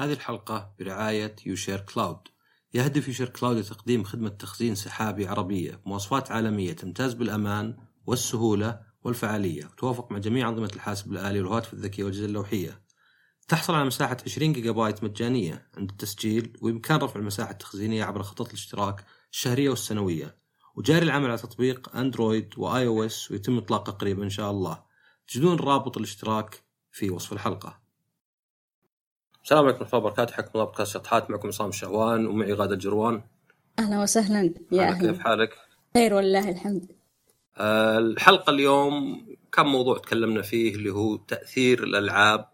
[0.00, 2.18] هذه الحلقة برعاية يوشير كلاود.
[2.74, 7.76] يهدف يوشير كلاود لتقديم خدمة تخزين سحابي عربية بمواصفات عالمية تمتاز بالأمان
[8.06, 12.82] والسهولة والفعالية وتوافق مع جميع أنظمة الحاسب الآلي والهواتف الذكية والأجهزة اللوحية.
[13.48, 18.46] تحصل على مساحة 20 جيجا بايت مجانية عند التسجيل وبإمكان رفع المساحة التخزينية عبر خطط
[18.46, 20.36] الاشتراك الشهرية والسنوية.
[20.76, 24.82] وجاري العمل على تطبيق أندرويد و iOS ويتم إطلاقه قريبا إن شاء الله.
[25.28, 27.79] تجدون رابط الاشتراك في وصف الحلقة.
[29.44, 30.34] السلام عليكم ورحمة الله وبركاته.
[30.34, 33.22] حياكم الله بودكاست شطحات معكم عصام الشهوان ومعي غادة الجروان
[33.78, 34.52] أهلا وسهلا.
[34.72, 35.50] يا أهلا كيف حالك؟
[35.94, 36.86] خير والله الحمد.
[37.58, 42.48] آه، الحلقة اليوم كم موضوع تكلمنا فيه اللي هو تأثير الألعاب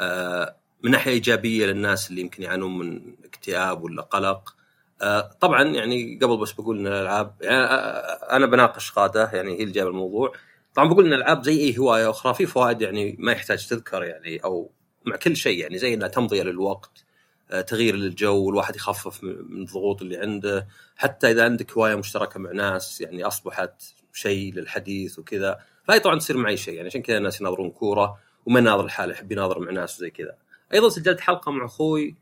[0.00, 4.56] آه، من ناحية إيجابية للناس اللي يمكن يعانون من اكتئاب ولا قلق.
[5.02, 9.62] آه، طبعا يعني قبل بس بقول إن الألعاب يعني آه، أنا بناقش غادة يعني هي
[9.62, 10.32] اللي جايبة الموضوع.
[10.74, 14.38] طبعا بقول إن الألعاب زي أي هواية أخرى في فوائد يعني ما يحتاج تذكر يعني
[14.44, 14.70] أو
[15.06, 17.04] مع كل شيء يعني زي إنها تمضيه للوقت
[17.50, 20.68] آه، تغيير للجو الواحد يخفف من الضغوط اللي عنده.
[20.96, 26.36] حتى إذا عندك هواية مشتركة مع ناس يعني أصبحت شيء للحديث وكذا فهي طبعا تصير
[26.36, 26.74] معي شيء.
[26.74, 30.36] يعني عشان كذا الناس يناظرون كورة وما يناظر الحالة يحب يناظر مع ناس وزي كذا.
[30.74, 32.16] أيضا سجلت حلقة مع أخوي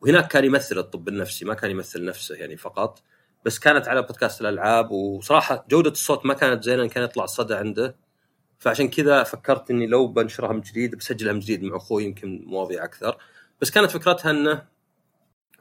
[0.00, 3.02] وهناك كان يمثل الطب النفسي ما كان يمثل نفسه يعني فقط
[3.44, 7.96] بس كانت على بودكاست الألعاب وصراحة جودة الصوت ما كانت زينة كان يطلع الصدى عنده.
[8.58, 12.84] فعشان كذا فكرت إني لو بنشرها من جديد بسجلها من جديد مع أخوي يمكن مواضيع
[12.84, 13.16] أكثر.
[13.60, 14.62] بس كانت فكرتها إنه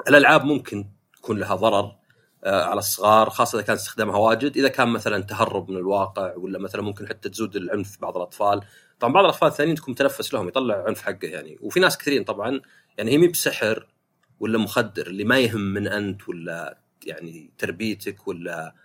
[0.08, 0.86] الألعاب ممكن
[1.18, 1.96] يكون لها ضرر
[2.44, 4.58] آه، على الصغار خاصة إذا كان استخدامها واجد.
[4.58, 8.62] إذا كان مثلا تهرب من الواقع ولا مثلا ممكن حتى تزود العنف بعض الأطفال.
[9.00, 11.58] طبعا بعض الأطفال الثانيين تكون متنفس لهم يطلع عنف حقه يعني.
[11.62, 12.62] وفي ناس كثيرين طبعا
[12.98, 13.88] يعني هي مي بسحر
[14.40, 18.76] ولا مخدر اللي ما يهم من أنت ولا يعني تربيتك ولا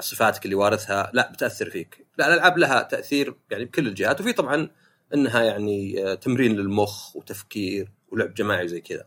[0.00, 2.06] صفاتك اللي وارثها لا بتأثر فيك.
[2.18, 4.70] لا الألعاب لها تأثير يعني بكل الجهات وفي طبعا
[5.14, 9.06] إنها يعني آه، تمرين للمخ وتفكير ولعب جماعي زي كذا.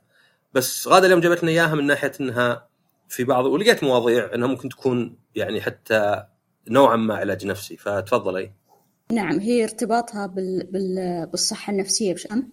[0.53, 2.67] بس غادة اليوم جابتنا إياها من ناحية إنها
[3.07, 6.23] في بعض ولقيت مواضيع إنها ممكن تكون يعني حتى
[6.67, 7.77] نوعا ما علاج نفسي.
[7.77, 8.51] فتفضلي
[9.11, 10.67] نعم هي ارتباطها بال...
[10.71, 11.27] بال...
[11.31, 12.49] بالصحة النفسية بشأن.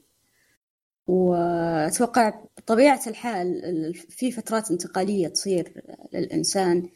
[1.07, 6.89] وأتوقع بطبيعة الحال في فترات انتقالية تصير للإنسان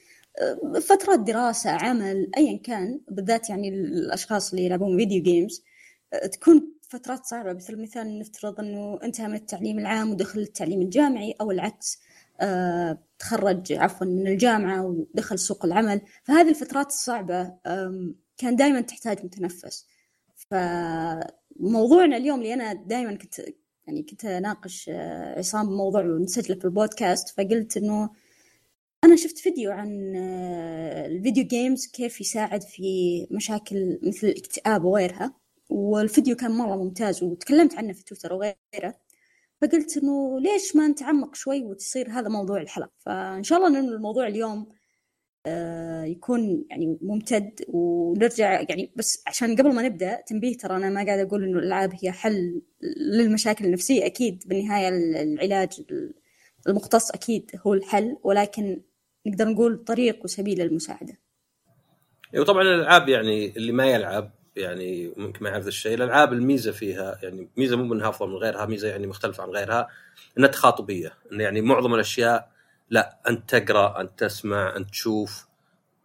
[0.81, 5.65] فترات دراسة عمل أيا كان بالذات يعني الأشخاص اللي يلعبون فيديو جيمز
[6.33, 7.53] تكون فترات صعبة.
[7.53, 12.01] مثل مثال نفترض أنه انتهى من التعليم العام ودخل التعليم الجامعي أو العكس
[13.19, 16.01] تخرج عفوا من الجامعة ودخل سوق العمل.
[16.25, 17.53] فهذه الفترات الصعبة
[18.39, 19.87] كان دائما تحتاج متنفس.
[20.37, 23.41] فموضوعنا اليوم اللي أنا دائما كنت
[23.87, 28.11] يعني كنت أناقش آه، عصام بموضوع ونسجله في البودكاست فقلت إنه
[29.05, 35.35] أنا شفت فيديو عن آه، الفيديو جيمز كيف يساعد في مشاكل مثل الاكتئاب وغيرها
[35.69, 38.95] والفيديو كان مرة ممتاز وتكلمت عنه في تويتر وغيره
[39.63, 44.27] فقلت إنه ليش ما نتعمق شوي وتصير هذا موضوع الحلقة؟ فإن شاء الله إنه الموضوع
[44.27, 44.69] اليوم
[45.47, 51.05] آه، يكون يعني ممتد ونرجع يعني بس عشان قبل ما نبدأ تنبيه ترى أنا ما
[51.07, 52.63] قاعد أقول إنه الألعاب هي حل
[52.97, 54.89] للمشاكل النفسية أكيد بالنهاية
[55.23, 55.83] العلاج
[56.69, 58.83] المختص أكيد هو الحل ولكن
[59.27, 61.19] نقدر نقول طريق وسبيل للمساعدة.
[62.39, 65.95] وطبعا الألعاب يعني اللي ما يلعب يعني ممكن ما يعرف الشيء.
[65.95, 69.89] الألعاب الميزة فيها يعني ميزة مو انها أفضل من غيرها ميزة يعني مختلفة عن غيرها
[70.39, 71.13] إنها تخاطبية.
[71.33, 72.51] انه يعني معظم الأشياء
[72.91, 75.47] لا انت تقرأ انت تسمع انت تشوف.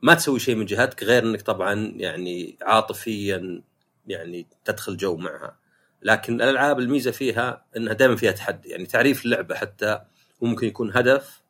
[0.01, 3.61] ما تسوي شيء من جهتك غير إنك طبعا يعني عاطفيا
[4.07, 5.57] يعني تدخل جو معها.
[6.01, 8.69] لكن الألعاب الميزة فيها إنها دائما فيها تحدي.
[8.69, 10.01] يعني تعريف اللعبة حتى
[10.41, 11.41] ممكن يكون هدف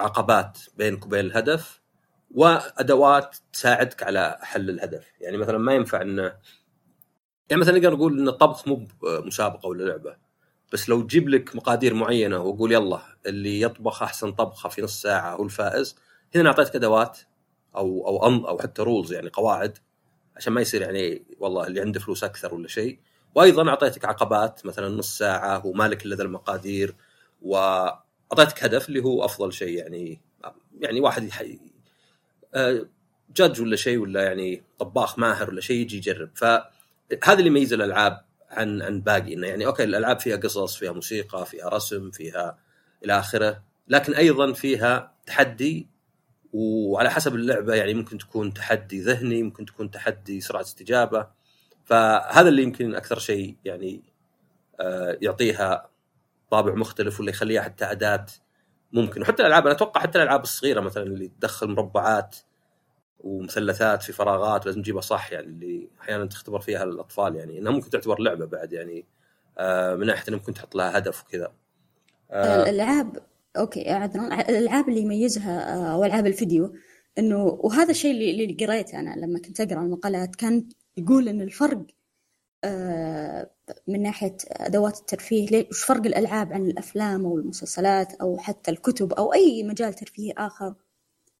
[0.00, 1.80] وعقبات بينك وبين الهدف
[2.34, 5.06] وأدوات تساعدك على حل الهدف.
[5.20, 6.22] يعني مثلا ما ينفع انه
[7.50, 10.16] يعني مثلا نقدر نقول إن الطبخ مو مسابقه ولا لعبة
[10.72, 15.34] بس لو تجيب لك مقادير معينة وأقول يلا اللي يطبخ أحسن طبخة في نص ساعة
[15.34, 15.96] هو الفائز
[16.34, 17.18] هنا اعطيتك أدوات
[17.76, 19.78] أو أو أم أو حتى rules يعني قواعد
[20.36, 22.98] عشان ما يصير يعني والله اللي عنده فلوس أكثر ولا شيء.
[23.34, 26.96] وأيضا أعطيتك عقبات مثلا نص ساعة ومالك إلا ذا المقادير
[28.30, 30.20] واعطيتك هدف اللي هو أفضل شيء يعني
[30.80, 31.58] يعني واحد يحي
[32.54, 32.86] آه،
[33.36, 36.30] judge ولا شيء ولا يعني طباخ ماهر ولا شيء يجي يجرب.
[36.34, 41.46] فهذا اللي يميز الألعاب عن عن باقي إنه يعني أوكي الألعاب فيها قصص فيها موسيقى
[41.46, 42.58] فيها رسم فيها
[43.04, 45.86] إلى آخره لكن أيضا فيها تحدي
[46.52, 51.26] وعلى حسب اللعبة يعني ممكن تكون تحدي ذهني ممكن تكون تحدي سرعة استجابة.
[51.84, 54.02] فهذا اللي يمكن أكثر شيء يعني
[54.80, 55.90] آه، يعطيها
[56.50, 58.26] طابع مختلف ولا يخليها حتى أداة
[58.92, 59.22] ممكن.
[59.22, 62.36] وحتى الألعاب أنا أتوقع حتى الألعاب الصغيرة مثلا اللي تدخل مربعات
[63.20, 67.90] ومثلثات في فراغات لازم تجيبها صح يعني اللي أحيانا تختبر فيها الأطفال يعني إنها ممكن
[67.90, 69.06] تعتبر لعبة بعد يعني
[69.58, 71.52] آه، من ناحية ممكن تحط لها هدف وكذا.
[72.30, 73.18] آه الألعاب
[73.56, 76.74] okay عذرا الألعاب اللي يميزها آه، أو ألعاب الفيديو
[77.18, 81.86] إنه وهذا الشيء اللي, قريته أنا لما كنت أقرأ المقالات كان يقول إن الفرق
[83.86, 89.32] من ناحية أدوات الترفيه وش فرق الألعاب عن الأفلام أو المسلسلات أو حتى الكتب أو
[89.32, 90.74] أي مجال ترفيهي آخر؟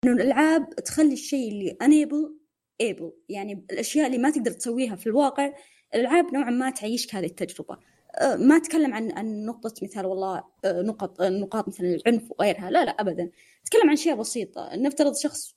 [0.04, 2.36] إنه الألعاب تخلي الشيء اللي unable
[2.80, 5.52] able يعني الأشياء اللي ما تقدر تسويها في الواقع
[5.94, 7.78] الألعاب نوعا ما تعيشك هذه التجربة.
[8.14, 12.84] أه، ما أتكلم عن عن نقطة مثال والله أه، نقط نقاط مثل العنف وغيرها لا
[12.84, 13.30] لا ابدا.
[13.62, 15.56] أتكلم عن اشياء بسيطة نفترض شخص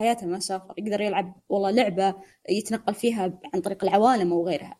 [0.00, 2.14] حياته ما سافر يقدر يلعب والله لعبة
[2.48, 4.78] يتنقل فيها عن طريق العوالم أو غيرها.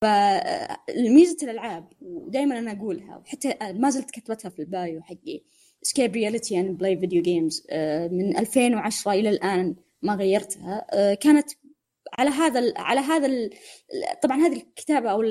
[0.00, 5.42] فميزه الألعاب ودائما أنا أقولها وحتى ما زلت كتبتها في ال bio حقي
[5.82, 7.66] escape reality and play video games
[8.10, 10.86] من 2010 إلى الآن ما غيرتها.
[10.92, 11.50] أه، كانت
[12.18, 13.50] على هذا على هذا
[14.22, 15.22] طبعا هذه الكتابة أو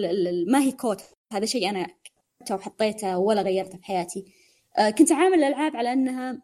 [0.47, 4.25] ما هي كوت هذا شيء أنا كتبته وحطيته ولا غيرته في حياتي.
[4.77, 6.41] أه، كنت عامل الألعاب على أنها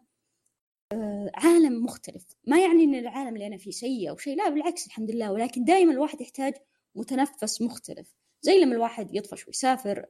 [0.92, 2.24] أه، عالم مختلف.
[2.46, 5.32] ما يعني إن العالم اللي أنا فيه سيء أو شيء لا بالعكس الحمد لله.
[5.32, 6.54] ولكن دائما الواحد يحتاج
[6.94, 8.14] متنفس مختلف.
[8.42, 10.06] زي لما الواحد يطفش ويسافر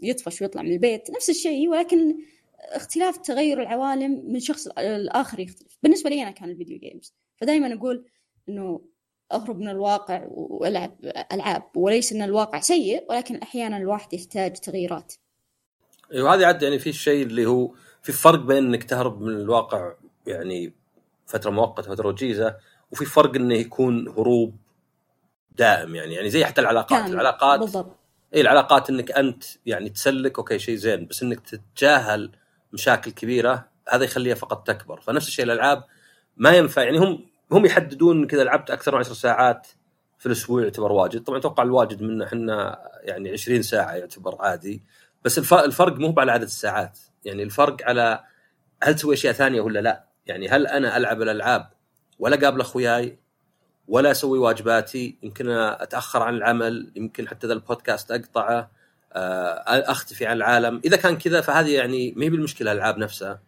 [0.00, 2.16] يطفش ويطلع من البيت نفس الشيء ولكن
[2.58, 5.78] اختلاف تغير العوالم من شخص الآخر يختلف.
[5.82, 8.04] بالنسبة لي أنا كان الفيديو جيمز فدائما أقول
[8.48, 8.80] أنه
[9.32, 10.96] أهرب من الواقع وألعب
[11.32, 11.62] ألعاب.
[11.76, 15.14] وليس أن الواقع سيء ولكن أحيانا الواحد يحتاج تغييرات.
[16.12, 19.94] أيوه عاد يعني في الشيء اللي هو في فرق بين إنك تهرب من الواقع
[20.26, 20.72] يعني
[21.26, 22.56] فترة مؤقتة فترة وجيزة
[22.92, 24.56] وفي فرق إنه يكون هروب
[25.58, 27.10] دائم يعني يعني زي حتى العلاقات.
[27.10, 27.96] العلاقات بالضبط.
[28.34, 32.30] اي العلاقات إنك أنت يعني تسلك أوكي شيء زين بس إنك تتجاهل
[32.72, 35.00] مشاكل كبيرة هذا يخليها فقط تكبر.
[35.00, 35.84] فنفس الشيء الألعاب
[36.36, 39.66] ما ينفع يعني هم هم يحددون كذا لعبت أكثر من 10 ساعات
[40.18, 41.24] في الأسبوع يعتبر واجد.
[41.24, 44.82] طبعا أتوقع الواجد منا إحنا يعني 20 ساعة يعتبر عادي
[45.24, 46.98] بس الفرق مو على عدد الساعات.
[47.24, 48.24] يعني الفرق على
[48.82, 50.04] هل تسوي أشياء ثانية ولا لا.
[50.26, 51.70] يعني هل أنا ألعب الألعاب
[52.18, 53.18] ولا قابل أخوياي
[53.88, 55.16] ولا أسوي واجباتي.
[55.22, 58.70] يمكن أتأخر عن العمل يمكن حتى ذا البودكاست أقطعه
[59.12, 60.80] آه، أختفي عن العالم.
[60.84, 63.40] إذا كان كذا فهذه يعني ما هي بالمشكلة الألعاب نفسها.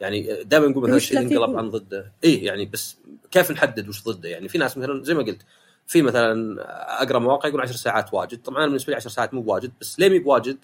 [0.00, 2.12] يعني دائما نقول مثلا الشيء ينقلب عن ضده.
[2.24, 2.96] اي يعني بس
[3.30, 5.42] كيف نحدد وش ضده؟ يعني في ناس مثلا زي ما قلت
[5.86, 6.62] في مثلا
[7.02, 8.42] أقرأ مواقع يقول 10 ساعات واجد.
[8.42, 10.58] طبعا أنا بالنسبة لي 10 ساعات مو بواجد بس ليه مو بواجد؟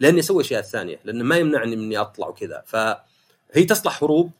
[0.00, 2.62] لأني أسوي أشياء ثانية لأنه ما يمنعني من اني أطلع وكذا.
[2.66, 4.30] فهي تصلح هروب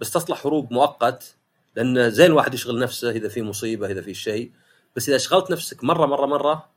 [0.00, 1.34] بس تصلح هروب مؤقت.
[1.76, 4.50] لأن زين الواحد يشغل نفسه إذا في مصيبة إذا في شيء.
[4.96, 6.70] بس إذا شغلت نفسك مرة مرة مرة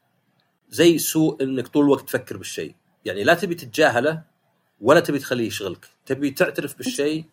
[0.69, 2.75] زي سوء إنك طول الوقت تفكر بالشيء.
[3.05, 4.23] يعني لا تبي تتجاهله
[4.81, 5.85] ولا تبي تخليه يشغلك.
[6.05, 7.23] تبي تعترف بالشيء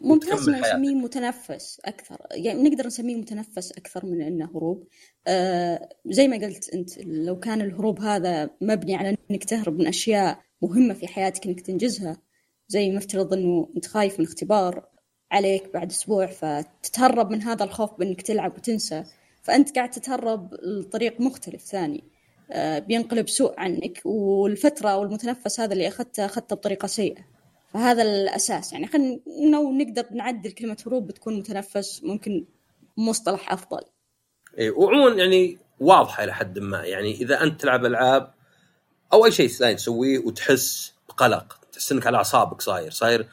[0.00, 2.16] ممتاز نسميه متنفس أكثر.
[2.30, 4.88] يعني نقدر نسميه متنفس أكثر من إنه هروب.
[5.26, 10.40] آه زي ما قلت أنت لو كان الهروب هذا مبني على إنك تهرب من أشياء
[10.62, 12.22] مهمة في حياتك إنك تنجزها
[12.68, 14.88] زي ما افترض إنه أنت خايف من اختبار
[15.32, 19.04] عليك بعد أسبوع فتتهرب من هذا الخوف بإنك تلعب وتنسى.
[19.42, 22.04] فأنت قاعد تتهرب لطريق مختلف ثاني
[22.50, 27.26] آه، بينقلب سوء عنك والفترة أو المتنفس هذا اللي أخذته أخذته بطريقة سيئة.
[27.68, 28.72] فهذا الأساس.
[28.72, 29.20] يعني خلينا
[29.52, 32.46] لو نقدر نعدل كلمة هروب بتكون متنفس ممكن
[32.96, 33.80] مصطلح أفضل.
[34.58, 36.84] اي وعموما يعني واضحة إلى حد ما.
[36.84, 38.34] يعني إذا أنت تلعب ألعاب
[39.12, 43.28] أو أي شيء ثاني تسويه وتحس بقلق تحس إنك على أعصابك صاير صاير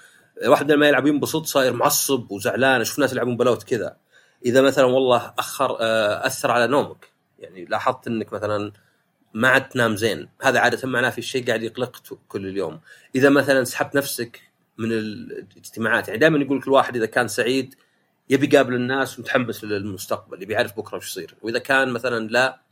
[0.48, 3.98] واحد لما يلعب ينبسط صاير معصب وزعلان أشوف ناس يلعبون بلوت كذا.
[4.46, 7.12] إذا مثلا والله أخر آه، أثر على نومك.
[7.40, 8.72] يعني لاحظت إنك مثلا
[9.34, 10.30] ما عاد تنام زين.
[10.42, 12.80] هذا عادة معناه في شيء قاعد يقلقك كل اليوم.
[13.16, 14.42] إذا مثلا سحبت نفسك
[14.78, 17.76] من الاجتماعات يعني دائما يقول كل واحد إذا كان سعيد
[18.30, 21.36] يبي يقابل الناس ومتحمس للمستقبل يبي يعرف بكرة وش يصير.
[21.42, 22.64] وإذا كان مثلا لا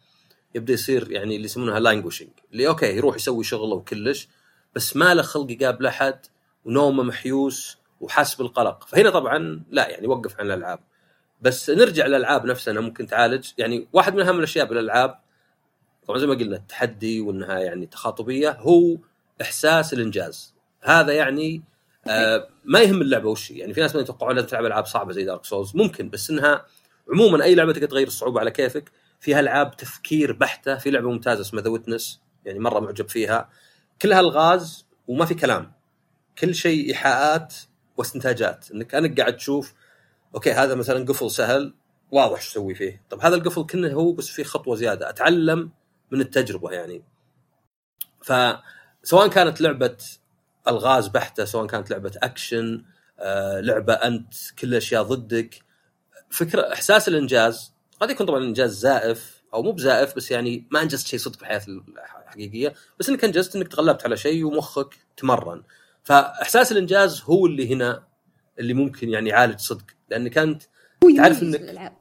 [0.56, 4.28] يبدأ يصير يعني اللي يسمونها languishing اللي okay يروح يسوي شغله وكلش
[4.76, 6.26] بس ما له خلق يقابل أحد
[6.66, 10.80] ونومه محيوس وحاس بالقلق فهنا طبعا لا يعني وقف عن الألعاب.
[11.42, 13.52] بس نرجع للألعاب نفسها ممكن تعالج.
[13.58, 15.20] يعني واحد من أهم الأشياء بالألعاب
[16.08, 18.98] طبعا زي ما قلنا التحدي وانها يعني تخاطبية هو
[19.42, 20.56] إحساس الإنجاز.
[20.82, 21.64] هذا يعني
[22.08, 25.24] آه ما يهم اللعبة وش يعني في ناس ما يتوقعون لازم تلعب ألعاب صعبة زي
[25.24, 26.66] Dark Souls ممكن بس إنها
[27.14, 28.92] عموما أي لعبة تقدر تغير الصعوبة على كيفك.
[29.20, 33.50] فيها ألعاب تفكير بحتة في لعبة ممتازة اسمها The Witness يعني مرة معجب فيها.
[34.02, 35.72] كلها الغاز وما في كلام.
[36.38, 37.56] كل شيء إيحاءات
[37.98, 38.72] واستنتاجات.
[38.72, 39.74] إنك انك قاعد تشوف
[40.36, 41.74] okay هذا مثلا قفل سهل
[42.12, 45.10] واضح شو أسوي فيه؟ طب هذا القفل كله هو بس فيه خطوة زيادة.
[45.10, 45.72] أتعلم
[46.12, 47.04] من التجربة يعني.
[48.22, 49.98] فسواء كانت لعبة
[50.68, 52.84] ألغاز بحتة سواء كانت لعبة أكشن
[53.20, 55.64] آه، لعبة أنت كل الاشياء ضدك
[56.30, 57.74] فكرة إحساس الإنجاز.
[58.00, 61.42] قد يكون طبعا إنجاز زائف أو مو بزائف بس يعني ما أنجزت شيء صدق في
[61.42, 61.62] الحياة
[62.24, 62.74] الحقيقية.
[63.00, 65.64] بس إنك أنجزت إنك تغلبت على شيء ومخك تمرن.
[66.04, 68.04] فإحساس الإنجاز هو اللي هنا
[68.60, 70.64] اللي ممكن يعني يعالج صدق لانك انت
[71.18, 71.94] تعرف إنك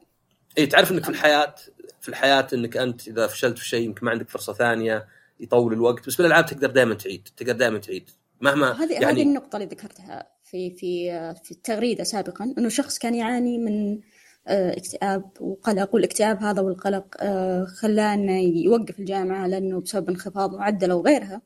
[0.57, 1.55] اي تعرف إنك في الحياة
[2.01, 5.07] في الحياة إنك أنت إذا فشلت في شيء يمكن ما عندك فرصة ثانية
[5.39, 8.09] يطول الوقت بس بالألعاب تقدر دائما تعيد تقدر دائما تعيد.
[8.41, 11.11] مهما هذه يعني هذه النقطة اللي ذكرتها في في
[11.43, 13.99] في التغريدة سابقا إنه شخص كان يعاني من
[14.47, 17.17] آه، اكتئاب وقلق والاكتئاب هذا والقلق
[17.65, 21.41] خلاه انه يوقف الجامعة لأنه بسبب انخفاض معدله وغيرها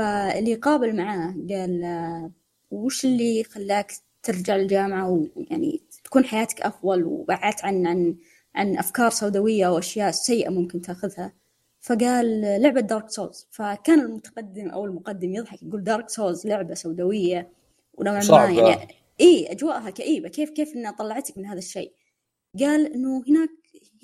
[0.00, 2.30] فاللي قابل معاه قال آه،
[2.70, 3.92] وش اللي خلاك
[4.22, 8.16] ترجع الجامعة ويعني تكون حياتك أفضل وبعدت عن عن
[8.54, 11.32] عن أفكار سوداوية وأشياء سيئة ممكن تأخذها.
[11.80, 17.52] فقال لعبة Dark Souls فكان المتقدم أو المقدم يضحك يقول Dark Souls لعبة سوداوية
[17.94, 18.88] ونوعا ما يعني
[19.20, 20.28] إي أجواءها كئيبة.
[20.28, 21.92] كيف كيف إنها طلعتك من هذا الشيء؟
[22.60, 23.50] قال إنه هناك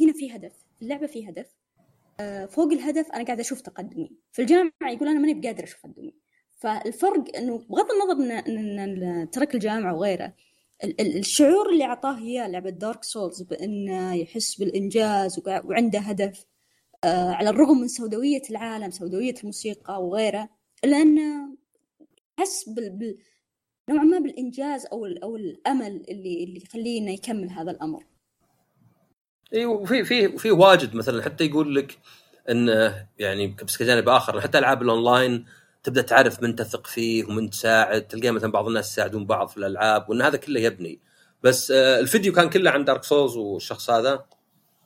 [0.00, 1.46] هنا في هدف اللعبة في هدف.
[1.46, 1.55] آه،
[2.48, 6.14] فوق الهدف أنا قاعد أشوف تقدمي في الجامعة يقول أنا ماني بقادر أشوف تقدمي
[6.56, 10.34] فالفرق إنه بغض النظر ان ترك الجامعة وغيره
[11.00, 16.46] الشعور اللي أعطاه اياه لعبة Dark Souls بإنه يحس بالإنجاز وعنده هدف
[17.04, 20.48] آه، على الرغم من سوداوية العالم سوداوية الموسيقى وغيره
[20.84, 21.56] إلا إنه
[22.38, 23.18] حس بال...
[23.90, 25.06] نوعا ما بالإنجاز أو.
[25.06, 28.04] أو الأمل اللي اللي يخليه إنه يكمل هذا الأمر.
[29.54, 31.98] اي وفي في في واجد مثلا حتى يقول لك
[32.50, 35.44] انه يعني بس كجانب آخر حتى ألعاب الأونلاين
[35.86, 40.10] تبدأ تعرف من تثق فيه ومن تساعد تلقى مثلا بعض الناس يساعدون بعض في الألعاب
[40.10, 41.00] وإن هذا كله يبني.
[41.42, 44.24] بس آه، الفيديو كان كله عن Dark Souls والشخص هذا؟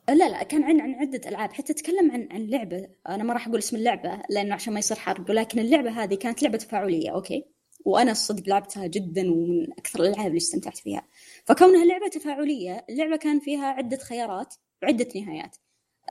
[0.08, 1.52] لا لا كان عن عن عدة ألعاب.
[1.52, 2.88] حتى تكلم عن عن لعبة.
[3.08, 6.42] أنا ما راح أقول اسم اللعبة لأنه عشان ما يصير حرق ولكن اللعبة هذه كانت
[6.42, 7.44] لعبة تفاعلية أوكي؟
[7.84, 11.02] وأنا الصدق لعبتها جدا ومن أكثر الألعاب اللي استمتعت فيها.
[11.46, 15.56] فكونها لعبة تفاعلية اللعبة كان فيها عدة خيارات وعده نهايات.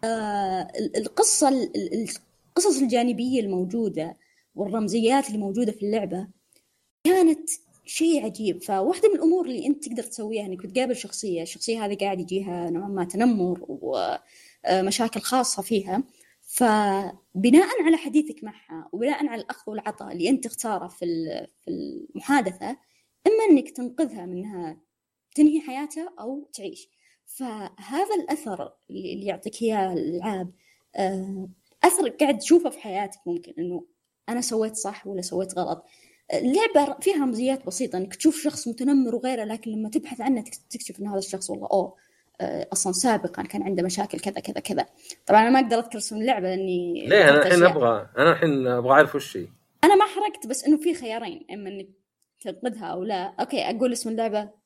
[0.03, 0.67] آه
[0.97, 1.69] القصة
[2.57, 4.17] القصص الجانبية الموجودة
[4.55, 6.27] والرمزيات اللي موجودة في اللعبة
[7.03, 7.49] كانت
[7.85, 8.63] شيء عجيب.
[8.63, 12.87] فواحدة من الأمور اللي أنت تقدر تسويها إنك بتقابل شخصية الشخصية هذه قاعد يجيها نوعا
[12.87, 16.03] ما تنمر ومشاكل خاصة فيها.
[16.41, 21.05] فبناء على حديثك معها وبناء على الأخذ والعطاء اللي أنت تختاره في
[21.61, 22.69] في المحادثة
[23.27, 24.77] إما إنك تنقذها منها
[25.39, 26.89] تنهي حياتها أو تعيش.
[27.25, 30.51] فهذا الأثر اللي يعطيك إياه الألعاب
[30.95, 31.49] آه،
[31.83, 33.85] أثر قاعد تشوفه في حياتك ممكن إنه
[34.29, 35.85] أنا سويت صح ولا سويت غلط.
[36.33, 41.07] اللعبة فيها رمزيات بسيطة إنك تشوف شخص متنمر وغيره لكن لما تبحث عنه تكتشف إن
[41.07, 41.95] هذا الشخص والله أوه
[42.41, 44.85] آه، أصلا سابقا كان عنده مشاكل كذا كذا كذا.
[45.25, 48.91] طبعا أنا ما أقدر أذكر اسم اللعبة لأني ليه؟ أنا الحين أبغى أنا الحين أبغى
[48.91, 49.47] أعرف وش هي.
[49.83, 51.87] أنا ما حركت بس إنه في خيارين إما إنك
[52.41, 53.33] تنقذها أو لا.
[53.39, 54.39] okay أقول اسم اللعبة.
[54.39, 54.58] آه،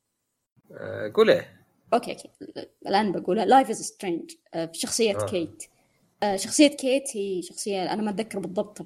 [1.13, 2.29] قول إيه okay okay.
[2.87, 5.25] الآن بقولها Life is Strange بشخصيه آه.
[5.25, 5.63] كيت.
[6.35, 8.81] شخصية كيت هي شخصية أنا ما أتذكر بالضبط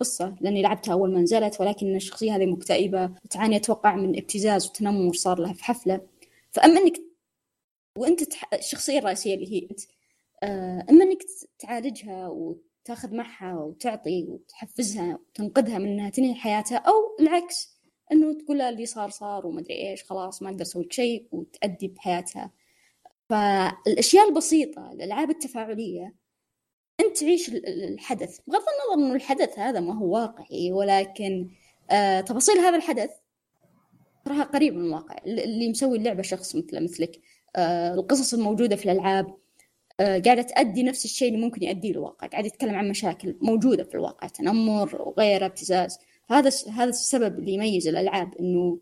[0.00, 3.10] قصة لأني لعبتها أول ما نزلت ولكن الشخصية هذه مكتئبة.
[3.30, 6.00] تعاني أتوقع من ابتزاز وتنمر صار لها في حفلة.
[6.50, 7.00] فأما أنك
[7.98, 8.54] وأنت تح...
[8.54, 9.80] الشخصية الرئيسية اللي هي أنت
[10.42, 11.22] آه، أما أنك
[11.58, 17.75] تعالجها وتاخذ معها وتعطي وتحفزها وتنقذها من أنها تنهي حياتها أو العكس.
[18.12, 22.52] أنه تقول اللي صار صار ومدري إيش خلاص ما أقدر أسوي شيء وتأدي بحياتها.
[23.30, 26.14] فالأشياء البسيطة الألعاب التفاعلية
[27.00, 28.38] أنت تعيش الحدث.
[28.46, 31.50] بغض النظر أنه الحدث هذا ما هو واقعي ولكن
[31.90, 33.10] آه تفاصيل هذا الحدث
[34.24, 35.16] تراها قريب من الواقع.
[35.26, 37.20] اللي مسوي اللعبة شخص مثل مثلك
[37.56, 39.36] آه القصص الموجودة في الألعاب
[40.00, 42.26] آه قاعدة تأدي نفس الشيء اللي ممكن يؤديه الواقع.
[42.26, 45.98] قاعد يتكلم عن مشاكل موجودة في الواقع تنمر وغيره ابتزاز.
[46.28, 48.80] هذا هذا السبب اللي يميز الألعاب إنه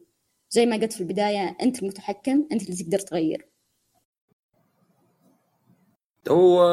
[0.51, 3.47] زي ما قلت في البداية أنت المتحكم أنت اللي تقدر تغير.
[6.29, 6.65] هو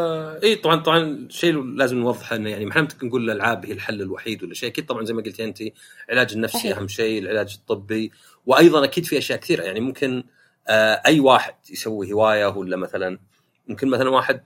[0.43, 4.53] اي طبعا طبعا الشيء لازم نوضحه إنه يعني ما نقول الألعاب هي الحل الوحيد ولا
[4.53, 4.69] شيء.
[4.69, 5.61] أكيد طبعا زي ما قلتي أنت
[6.09, 6.77] العلاج النفسي صحيح.
[6.77, 8.11] أهم شيء العلاج الطبي.
[8.45, 9.63] وأيضا أكيد في أشياء كثيرة.
[9.63, 10.23] يعني ممكن
[10.67, 13.19] آه أي واحد يسوي هواية ولا مثلا
[13.67, 14.41] ممكن مثلا واحد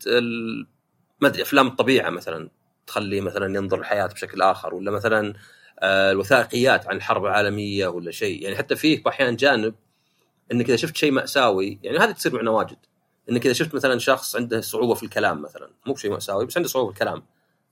[1.21, 2.49] ما أدري أفلام الطبيعه مثلا
[2.87, 5.33] تخليه مثلا ينظر الحياة بشكل آخر ولا مثلا
[5.83, 8.43] الوثائقيات عن الحرب العالمية ولا شيء.
[8.43, 9.75] يعني حتى فيه أحيانا جانب
[10.51, 12.77] إنك إذا شفت شيء مأساوي يعني هذه تصير معنا واجد.
[13.29, 16.69] إنك إذا شفت مثلا شخص عنده صعوبة في الكلام مثلا مو بشيء مأساوي بس عنده
[16.69, 17.23] صعوبة في الكلام.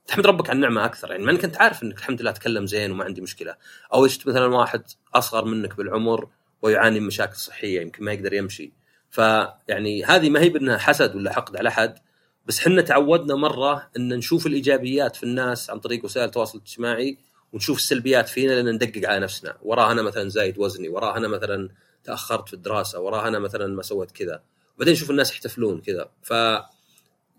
[0.06, 2.90] تحمد ربك على النعمة أكثر يعني ما إنك أنت عارف إنك الحمد لله اتكلم زين
[2.90, 3.56] وما عندي مشكلة.
[3.94, 4.82] أو شفت مثلا واحد
[5.14, 6.28] أصغر منك بالعمر
[6.62, 8.72] ويعاني من مشاكل صحية يمكن ما يقدر يمشي.
[9.10, 11.98] فيعني هذه ما هي بأنها حسد ولا حقد على أحد
[12.46, 17.18] بس حنا تعودنا مرة إن نشوف الإيجابيات في الناس عن طريق وسائل التواصل الاجتماعي
[17.54, 19.56] ونشوف السلبيات فينا لأن ندقق على نفسنا.
[19.62, 21.68] وراه أنا مثلا زايد وزني وراه أنا مثلا
[22.04, 24.42] تأخرت في الدراسة وراه أنا مثلا ما سويت كذا.
[24.78, 26.08] بعدين نشوف الناس يحتفلون كذا.
[26.22, 26.32] ف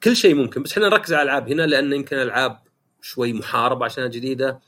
[0.03, 2.59] كل شيء ممكن بس إحنا نركز على الألعاب هنا لأن يمكن الألعاب
[3.01, 4.59] شوي محاربة عشانها جديدة.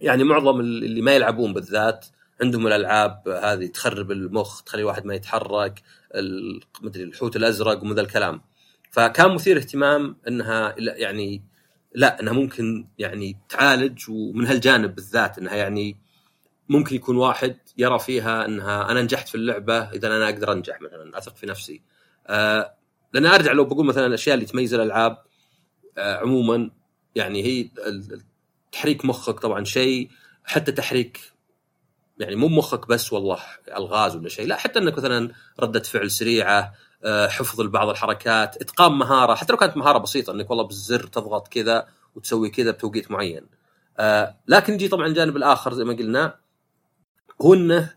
[0.00, 2.06] يعني معظم اللي ما يلعبون بالذات
[2.40, 5.82] عندهم الألعاب هذه تخرب المخ تخلي الواحد ما يتحرك
[6.82, 8.40] مدري الحوت الأزرق ومن ذا الكلام.
[8.90, 11.42] فكان مثير اهتمام إنها يعني
[11.96, 15.96] لا انها ممكن يعني تعالج ومن هالجانب بالذات إنها يعني
[16.68, 21.18] ممكن يكون واحد يرى فيها إنها أنا نجحت في اللعبة إذا أنا أقدر أنجح مثلا
[21.18, 21.82] أثق في نفسي.
[22.26, 22.74] آه
[23.12, 25.18] لأن أرجع لو بقول مثلا الأشياء اللي تميز الألعاب
[25.98, 26.70] آه عموما
[27.14, 27.68] يعني هي
[28.72, 30.10] تحريك مخك طبعا شيء
[30.44, 31.20] حتى تحريك
[32.18, 33.38] يعني مو مخك بس والله
[33.76, 36.74] ألغاز ولا شيء لا حتى إنك مثلا ردة فعل سريعة
[37.06, 41.88] حفظ لبعض الحركات إتقان مهارة حتى لو كانت مهارة بسيطة إنك والله بالزر تضغط كذا
[42.14, 43.46] وتسوي كذا بتوقيت معين.
[43.98, 46.34] آه، لكن يجي طبعا الجانب الآخر زي ما قلنا
[47.42, 47.94] هو إنه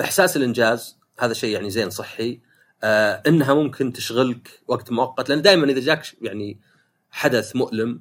[0.00, 2.40] إحساس الإنجاز هذا شيء يعني زين صحي
[2.84, 6.60] آه، إنها ممكن تشغلك وقت مؤقت لأن دائما إذا جاك يعني
[7.10, 8.00] حدث مؤلم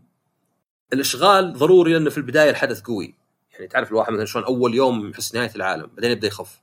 [0.93, 3.15] الإشغال ضروري لأنه في البداية الحدث قوي.
[3.53, 6.61] يعني تعرف الواحد مثلا شلون أول يوم يحس نهاية العالم بعدين يبدأ يخف.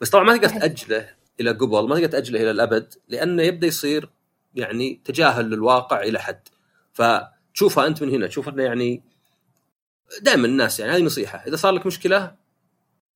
[0.00, 1.08] بس طبعا ما تقدر تاجله
[1.42, 4.10] إلى قبل ما تقدر تاجله إلى الأبد لأنه يبدأ يصير
[4.54, 6.48] يعني تجاهل للواقع إلى حد.
[6.92, 9.02] فتشوفها أنت من هنا تشوف إنه يعني
[10.20, 11.38] دائما الناس يعني هذه نصيحة.
[11.46, 12.34] إذا صار لك مشكلة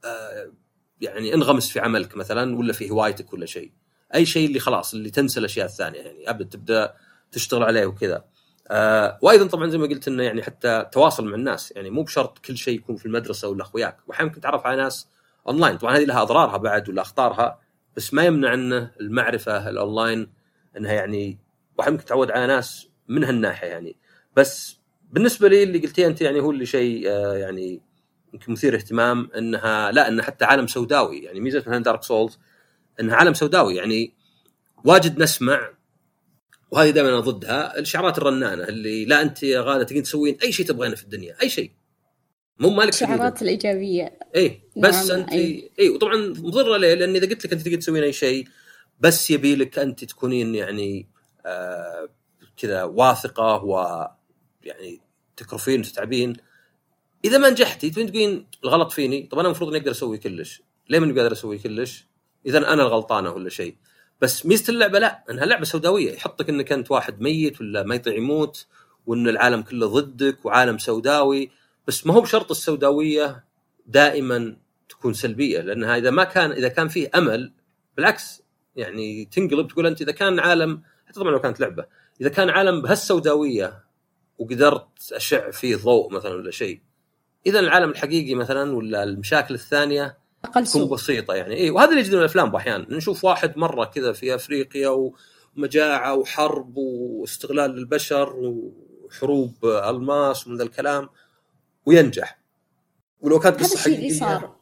[0.04, 0.52] آه
[1.00, 3.73] يعني انغمس في عملك مثلا ولا في هوايتك ولا شيء.
[4.14, 6.30] أي شيء اللي خلاص اللي تنسى الأشياء الثانية يعني.
[6.30, 6.95] ابد تبدأ
[7.33, 8.25] تشتغل عليه وكذا.
[8.71, 11.73] آه وأيضا طبعا زي ما قلت إنه يعني حتى تواصل مع الناس.
[11.76, 13.97] يعني مو بشرط كل شيء يكون في المدرسة ولا أخوياك.
[14.06, 15.09] واحيانا ممكن تعرف على ناس
[15.49, 17.65] اونلاين طبعا هذه لها أضرارها بعد ولا أخطارها.
[17.97, 20.29] بس ما يمنع انه المعرفة الأونلاين
[20.76, 21.38] إنها يعني
[21.79, 23.97] واحد ممكن تعود على ناس من هالناحية يعني.
[24.37, 24.76] بس
[25.11, 27.81] بالنسبة لي اللي قلتيه أنت يعني هو اللي شيء آه يعني
[28.33, 31.41] يمكن مثير اهتمام إنها لا انه حتى عالم سوداوي يعني.
[31.41, 32.38] ميزة مثلا Dark Souls
[33.00, 34.15] إنها عالم سوداوي يعني.
[34.85, 35.71] واجد نسمع
[36.71, 40.67] وهذه دائما أنا ضدها الشعارات الرنانة اللي لا أنت يا غاده تقدرين تسوين أي شيء
[40.67, 41.71] تبغينه في الدنيا أي شيء.
[42.59, 44.19] مو مالك الشعارات الإيجابية.
[44.37, 45.21] اي بس نعم.
[45.21, 48.49] انت اي إيه وطبعا مضرة ليه؟ لأن إذا قلت لك أنت تقدر تسوين أي شيء
[49.01, 51.09] بس يبي لك أنت تكونين يعني
[51.47, 52.09] آه
[52.57, 54.07] كذا واثقة و
[54.62, 55.01] يعني
[55.37, 56.37] تكرفين وتتعبين.
[57.25, 60.62] إذا ما نجحتي تقولين الغلط فيني؟ طب أنا المفروض إني أقدر أسوي كلش.
[60.88, 62.07] ليه ماني قادر أسوي كلش؟
[62.47, 63.75] إذا أنا الغلطانة ولا شيء.
[64.21, 66.12] بس ميزة اللعبة لا إنها لعبة سوداوية.
[66.12, 68.66] يحطك إنك أنت واحد ميت ولا ما يطيع يموت
[69.07, 71.51] وإن العالم كله ضدك وعالم سوداوي.
[71.87, 73.44] بس ما هو بشرط السوداوية
[73.87, 74.57] دائما
[74.88, 77.53] تكون سلبية لانها إذا ما كان إذا كان فيه أمل
[77.96, 78.42] بالعكس
[78.77, 81.87] يعني تنقلب تقول أنت إذا كان عالم حتى طبعا لو كانت لعبة
[82.20, 83.85] إذا كان عالم بهالسوداوية
[84.38, 86.81] وقدرت أشع فيه ضوء مثلا ولا شيء
[87.46, 90.94] اذا العالم الحقيقي مثلا ولا المشاكل الثانية أقل سوء.
[90.94, 91.57] بسيطة يعني.
[91.57, 95.12] اي وهذا اللي يجدون الأفلام أحيانا نشوف واحد مرة كذا في أفريقيا
[95.57, 101.09] ومجاعة وحرب واستغلال للبشر وحروب ألماس ومن ذا الكلام.
[101.87, 102.38] وينجح.
[103.20, 104.57] ولو كانت قصة حقيقيه اللي صار.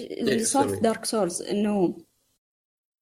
[0.00, 1.96] اللي صار في دارك سولز إنه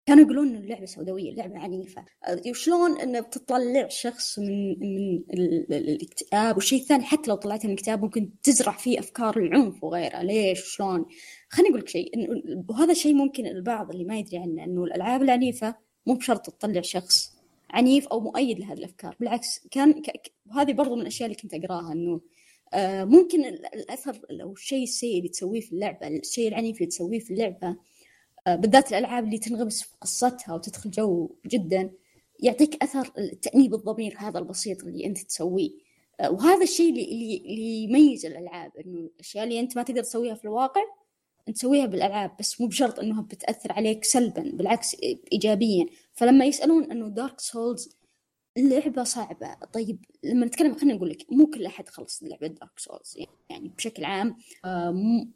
[0.06, 2.04] كانوا يقولون إنه اللعبة سوداوية اللعبة عنيفة.
[2.50, 5.24] وشلون إنه بتطلع شخص من من
[5.70, 10.60] الاكتئاب والشيء الثاني حتى لو طلعت من الاكتئاب ممكن تزرع فيه أفكار العنف وغيرها ليش؟
[10.64, 11.06] شلون؟
[11.48, 12.10] خليني أقول لك شيء
[12.68, 15.74] وهذا شيء ممكن البعض اللي ما يدري عنه إنه الألعاب العنيفة
[16.06, 17.32] مو بشرط تطلع شخص
[17.70, 19.16] عنيف أو مؤيد لهذه الأفكار.
[19.20, 20.02] بالعكس كان
[20.46, 22.20] وهذه برضو من الأشياء اللي كنت أقراها إنه
[23.04, 27.76] ممكن الاثر أو الشيء السيء اللي تسويه في اللعبة الشيء العنيف اللي تسويه في اللعبة
[28.46, 31.90] آه بالذات الألعاب اللي تنغمس في قصتها وتدخل جو جدا
[32.40, 33.06] يعطيك أثر
[33.42, 35.70] تأنيب الضمير هذا البسيط اللي أنت تسويه.
[36.20, 40.44] آه وهذا الشيء اللي اللي يميز الألعاب إنه الأشياء اللي أنت ما تقدر تسويها في
[40.44, 40.80] الواقع
[41.48, 44.96] نسويها بالألعاب بس مو بشرط إنها بتأثر عليك سلبا بالعكس
[45.32, 45.86] ايجابيا.
[46.12, 47.96] فلما يسألون إنه Dark Souls
[48.56, 49.54] لعبة صعبة.
[49.72, 53.18] طيب لما نتكلم خلينا نقول لك مو كل أحد خلص لعبة Dark Souls
[53.50, 54.90] يعني بشكل عام آه،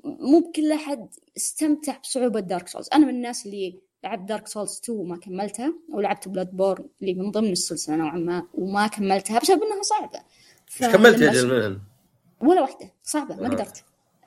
[0.05, 4.99] مو بكل أحد استمتع بصعوبة Dark Souls أنا من الناس اللي لعبت Dark Souls 2
[4.99, 10.21] وما كملتها ولعبت Bloodborne اللي من ضمن السلسلة نوعا ما وما كملتها بسبب إنها صعبة.
[10.93, 11.81] كملت يا
[12.41, 13.51] ولا واحدة صعبة ما آه.
[13.51, 13.85] قدرت.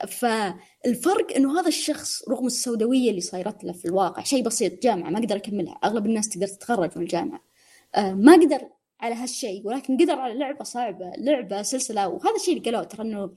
[0.07, 5.19] فالفرق إنه هذا الشخص رغم السوداوية اللي صايرت له في الواقع شيء بسيط جامعة ما
[5.19, 7.41] قدر أكملها أغلب الناس تقدر تتخرج من الجامعة
[7.95, 8.61] آه، ما قدر
[9.01, 13.31] على هالشيء ولكن قدر على لعبة صعبة لعبة سلسلة وهذا الشيء اللي قالوه ترى إنه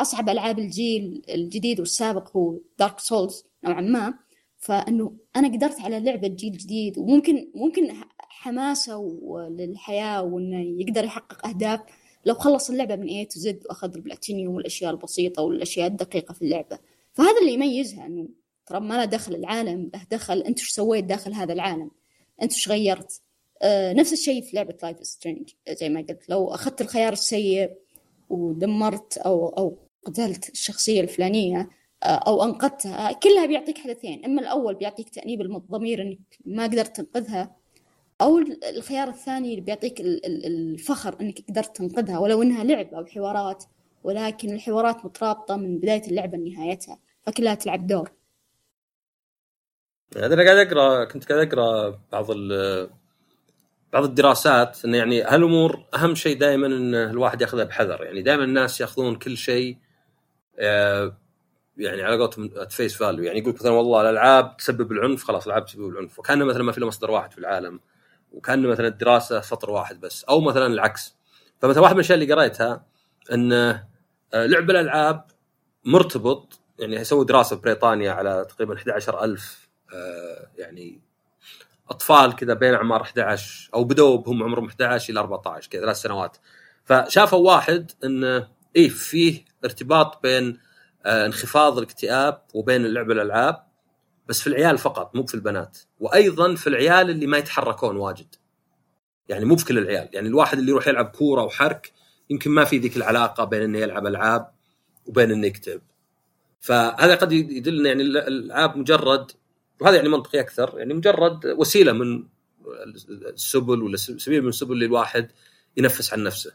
[0.00, 4.14] أصعب ألعاب الجيل الجديد والسابق هو Dark Souls نوعا ما.
[4.58, 9.18] فإنه أنا قدرت على لعبة جيل جديد وممكن ممكن حماسة
[9.50, 11.80] للحياة وإنه يقدر يحقق أهداف.
[12.26, 16.78] لو خلص اللعبة من A to Z وأخذ البلاتينيوم والأشياء البسيطة والأشياء الدقيقة في اللعبة.
[17.12, 18.28] فهذا اللي يميزها أنه
[18.66, 20.38] ترى ما له دخل العالم له دخل.
[20.42, 21.90] أنت شو سويت داخل هذا العالم؟
[22.42, 23.22] أنت شو غيرت؟
[23.64, 27.70] نفس الشيء في لعبة Life is Strange زي ما قلت لو أخذت الخيار السيء
[28.30, 31.70] ودمرت أو أو قتلت الشخصية الفلانية
[32.02, 34.24] آه، أو أنقذتها كلها بيعطيك حدثين.
[34.24, 37.56] إما الأول بيعطيك تأنيب الضمير إنك ما قدرت تنقذها
[38.20, 38.38] أو
[38.76, 43.64] الخيار الثاني اللي بيعطيك الفخر إنك قدرت تنقذها ولو إنها لعب أو حوارات
[44.04, 48.12] ولكن الحوارات مترابطة من بداية اللعبة لنهايتها فكلها تلعب دور.
[50.16, 52.30] أنا قاعد أقرأ كنت قاعد أقرأ بعض
[53.92, 58.04] بعض الدراسات إنه يعني هالأمور أهم شيء دائما إن الواحد ياخذها بحذر.
[58.04, 59.78] يعني دائما الناس ياخذون كل شيء
[60.58, 61.16] آه،
[61.76, 65.88] يعني على قولتهم face value يعني يقول مثلا والله الألعاب تسبب العنف خلاص الألعاب تسبب
[65.88, 66.18] العنف.
[66.18, 67.80] وكأن مثلا ما في مصدر واحد في العالم.
[68.32, 70.24] وكأن مثلا الدراسة سطر واحد بس.
[70.24, 71.16] أو مثلا العكس.
[71.58, 72.86] فمثلا واحد من الأشياء اللي قريتها
[73.32, 75.24] إن آه، لعب الألعاب
[75.84, 81.00] مرتبط يعني يسوي دراسة في بريطانيا على تقريبا 11000 آه، يعني
[81.90, 86.36] أطفال كذا بين اعمار 11 أو بدوا بهم عمرهم 11 إلى 14 كذا ثلاث سنوات.
[86.84, 90.58] فشافوا واحد انه إيه فيه ارتباط بين
[91.06, 93.68] آه انخفاض الاكتئاب وبين اللعب الألعاب
[94.28, 95.78] بس في العيال فقط مو في البنات.
[96.00, 98.34] وأيضا في العيال اللي ما يتحركون واجد.
[99.28, 100.08] يعني مو في كل العيال.
[100.12, 101.92] يعني الواحد اللي يروح يلعب كورة وحرك
[102.30, 104.50] يمكن ما في ذيك العلاقة بين إنه يلعب ألعاب
[105.06, 105.80] وبين إنه يكتب.
[106.60, 109.32] فهذا قد يدلنا يعني الألعاب مجرد
[109.80, 112.24] وهذا يعني منطقي أكثر يعني مجرد وسيلة من
[113.08, 115.28] السبل ولا سبيل من السبل للواحد
[115.76, 116.52] ينفس عن نفسه.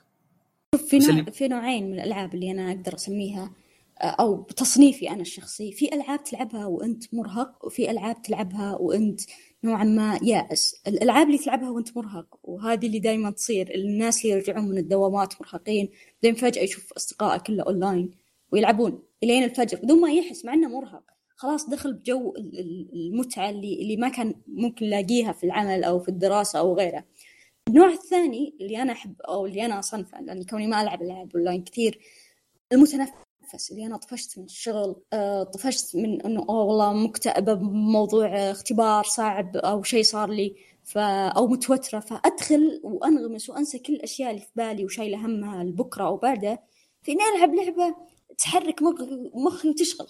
[0.87, 3.51] في نوع في نوعين من الألعاب اللي أنا أقدر أسميها
[4.01, 5.71] أو بتصنيفي أنا الشخصي.
[5.71, 9.21] في ألعاب تلعبها وأنت مرهق وفي ألعاب تلعبها وأنت
[9.63, 10.81] نوعا ما يائس.
[10.87, 15.89] الألعاب اللي تلعبها وأنت مرهق وهذه اللي دائما تصير الناس اللي يرجعون من الدوامات مرهقين
[16.23, 18.11] بعدين فجأة يشوف اصدقائه كله أونلاين
[18.51, 19.03] ويلعبون.
[19.23, 21.12] إلين الفجر بدون ما يحس مع إنه مرهق.
[21.43, 22.33] خلاص دخل بجو
[22.93, 27.03] المتعة اللي اللي ما كان ممكن لاقيها في العمل أو في الدراسة أو غيره.
[27.67, 31.63] النوع الثاني اللي أنا أحب أو اللي أنا أصنفه لأني كوني ما ألعب ألعاب أونلاين
[31.63, 31.99] كثير
[32.71, 39.03] المتنفس اللي أنا طفشت من الشغل آه، طفشت من إنه أوه والله مكتئبة بموضوع اختبار
[39.03, 40.97] صعب أو شيء صار لي ف...
[40.97, 46.63] أو متوترة فأدخل وأنغمس وأنسى كل الأشياء اللي في بالي وشايلة همها لبكرة أو بعده
[47.01, 47.95] في إني ألعب لعبة
[48.37, 48.81] تحرك
[49.33, 50.07] مخي وتشغل.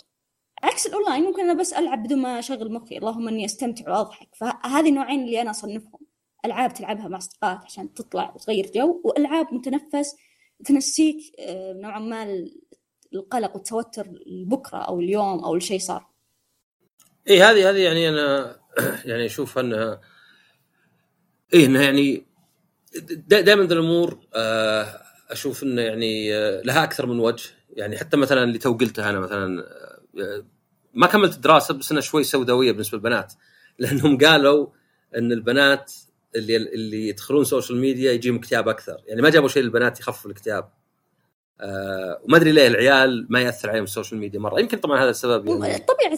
[0.63, 4.35] عكس الأونلاين ممكن أنا بس ألعب بدون ما أشغل مخي اللهم إني أستمتع وأضحك.
[4.35, 5.99] فهذه النوعين اللي أنا أصنفهم.
[6.45, 10.15] ألعاب تلعبها مع أصدقائك عشان تطلع وتغير جو وألعاب متنفس
[10.65, 12.45] تنسيك آه، نوعا ما
[13.13, 16.05] القلق والتوتر لبكرة أو اليوم أو الشيء صار.
[17.29, 18.59] اي هذه هذه يعني أنا
[19.09, 20.01] يعني أشوف أنها
[21.53, 22.25] اي إنها يعني
[23.27, 27.49] دائما الأمور آه، أشوف إنه يعني آه، لها أكثر من وجه.
[27.69, 29.65] يعني حتى مثلا اللي تو قلتها أنا مثلا
[30.93, 33.33] ما كملت الدراسة بس إنها شوي سوداوية بالنسبة للبنات.
[33.79, 34.67] لأنهم قالوا
[35.17, 35.93] إن البنات
[36.35, 39.01] اللي اللي يدخلون social media يجيهم اكتئاب أكثر.
[39.07, 40.69] يعني ما جابوا شيء للبنات يخفف الاكتئاب.
[41.61, 44.59] آه وما أدري ليه العيال ما يأثر عليهم ال social media مرة.
[44.59, 45.59] يمكن طبعا هذا السبب يعني.
[45.77, 46.13] طبيعة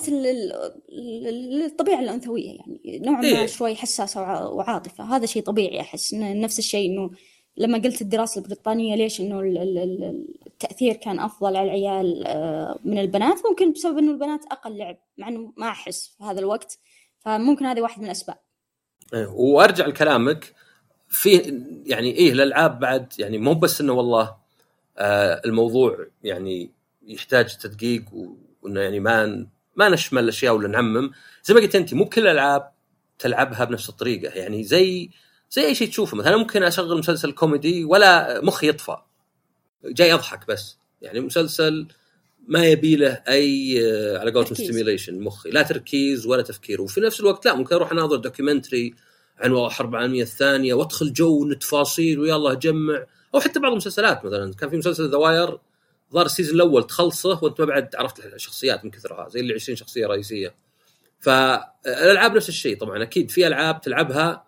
[1.65, 5.03] الطبيعة الأنثوية يعني نوعا ما إيه؟ شوي حساسة وعاطفة.
[5.03, 7.12] هذا شيء طبيعي أحس نفس الشيء إنه
[7.58, 9.39] لما قلت الدراسة البريطانية ليش إنه
[10.48, 15.28] التأثير كان أفضل على العيال آه، من البنات؟ ممكن بسبب إنه البنات أقل لعب مع
[15.28, 16.80] إنه ما أحس في هذا الوقت
[17.20, 18.38] فممكن هذه واحد من الأسباب.
[19.13, 20.54] إيه، وأرجع لكلامك
[21.10, 24.36] في يعني إيه الألعاب بعد؟ يعني مو بس إنه والله
[24.98, 26.72] آه الموضوع يعني
[27.08, 28.04] يحتاج تدقيق
[28.62, 31.12] وإنه يعني ما ما نشمل الأشياء ولا نعمم.
[31.44, 32.72] زي ما قلت أنت مو كل الألعاب
[33.20, 34.34] تلعبها بنفس الطريقة.
[34.34, 35.10] يعني زي
[35.56, 36.18] زي أي شيء تشوفه.
[36.18, 38.98] مثلا ممكن أشغل مسلسل كوميدي ولا مخي يطفى.
[39.86, 40.78] جاي أضحك بس.
[41.02, 41.88] يعني مسلسل
[42.48, 45.50] ما يبي له أي آه، على قولتهم stimulation مخي.
[45.50, 46.82] لا تركيز ولا تفكير.
[46.82, 48.95] وفي نفس الوقت لا ممكن أروح أناظر documentary
[49.38, 53.06] عن الحرب العالميه الثانية وأدخل جو التفاصيل ويلا أجمع.
[53.36, 54.54] أو حتى بعض المسلسلات مثلا.
[54.54, 55.58] كان في مسلسل The Wire
[56.13, 59.76] ظهر ال season الأول تخلصه وأنت ما بعد عرفت الشخصيات من كثرها زي اللي 20
[59.76, 60.56] شخصية رئيسية.
[61.20, 64.44] فالألعاب نفس الشيء طبعا أكيد في ألعاب تلعبها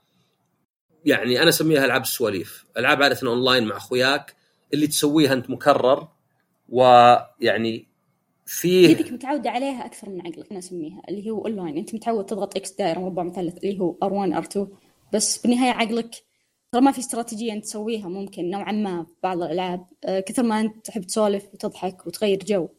[1.06, 2.66] يعني أنا أسميها ألعاب السواليف.
[2.78, 4.36] ألعاب عادة أونلاين مع أخوياك
[4.74, 6.08] اللي تسويها أنت مكرر
[6.70, 7.88] ويعني
[8.46, 11.78] فيه يدك متعودة عليها أكثر من عقلك أنا أسميها اللي هو أونلاين.
[11.78, 14.60] أنت متعود تضغط X دائرة مربع مثلث اللي هو R1 R2
[15.14, 16.16] بس بالنهاية عقلك
[16.72, 19.86] ترى ما في استراتيجية أنت تسويها ممكن نوعا ما في بعض الألعاب.
[20.06, 22.70] أه كثر ما أنت تحب تسولف وتضحك وتغير جو.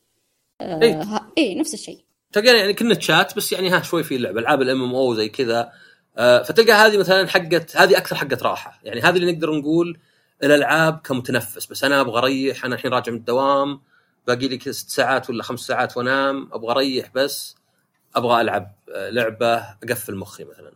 [0.60, 1.02] أه إيه.
[1.38, 2.04] إيه نفس الشيء.
[2.32, 5.60] تلقى يعني كنا تشات بس يعني ها شوي في اللعبة ألعاب ال MMO زي كذا.
[5.60, 5.72] آه،
[6.18, 8.78] فتلقى هذه مثلا حقت هذه أكثر حقت راحة.
[8.82, 9.98] يعني هذه اللي نقدر نقول
[10.42, 11.66] الألعاب كمتنفس.
[11.66, 13.80] بس أنا أبغى أريح أنا الحين راجع من الدوام
[14.26, 17.56] باقي لي ست ساعات ولا خمس ساعات وأنام أبغى أريح بس
[18.16, 20.72] أبغى ألعب آه، لعبة أقفل مخي مثلا.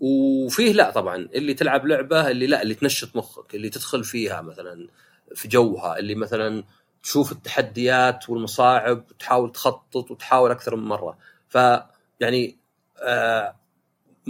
[0.00, 1.16] وفيه لا طبعا.
[1.16, 4.88] اللي تلعب لعبة اللي لا اللي تنشط مخك اللي تدخل فيها مثلا
[5.34, 6.64] في جوها اللي مثلا
[7.02, 11.18] تشوف التحديات والمصاعب وتحاول تخطط وتحاول أكثر من مرة.
[11.48, 11.58] ف
[12.20, 12.58] يعني
[13.02, 13.59] آه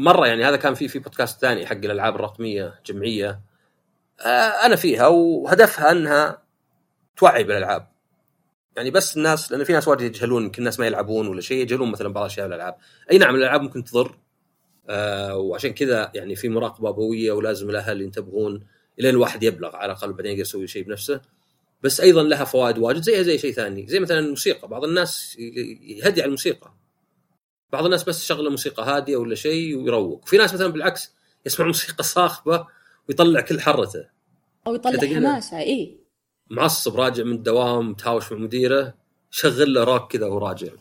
[0.00, 3.40] مرة يعني هذا كان في في بودكاست ثاني حق الألعاب الرقمية جمعية.
[4.20, 6.42] آه أنا فيها وهدفها أنها
[7.16, 7.88] توعي بالألعاب.
[8.76, 11.90] يعني بس الناس لأن في ناس واجد يجهلون يمكن الناس ما يلعبون ولا شيء يجهلون
[11.90, 12.76] مثلا بعض الاشياء بالالعاب
[13.10, 14.18] أي نعم الألعاب ممكن تضر.
[14.88, 18.66] آه وعشان كذا يعني في مراقبة أبوية ولازم الأهل ينتبهون
[18.98, 21.20] الين الواحد يبلغ على الأقل بعدين يقدر يسوي شيء بنفسه.
[21.82, 23.86] بس أيضا لها فوائد واجد زيها زي شيء ثاني.
[23.86, 25.36] زي مثلا الموسيقى بعض الناس
[25.80, 26.79] يهدي على الموسيقى.
[27.72, 30.26] بعض الناس بس يشغل موسيقى هادية ولا شيء ويروق.
[30.28, 31.14] في ناس مثلا بالعكس
[31.46, 32.66] يسمع موسيقى صاخبة
[33.08, 34.06] ويطلع كل حرته.
[34.66, 35.08] أو يطلع.
[35.14, 36.00] حماسة إي.
[36.50, 38.94] معصب راجع من الدوام تهاوش مع مديره
[39.30, 40.72] شغل له روك كذا وراجع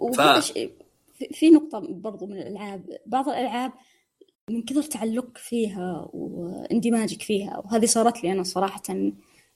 [0.00, 0.72] وهذا شيء
[1.34, 2.98] في- نقطة برضو من الألعاب.
[3.06, 3.72] بعض الألعاب
[4.50, 8.82] من كثر تعلقك فيها واندماجك فيها وهذه صارت لي أنا صراحة.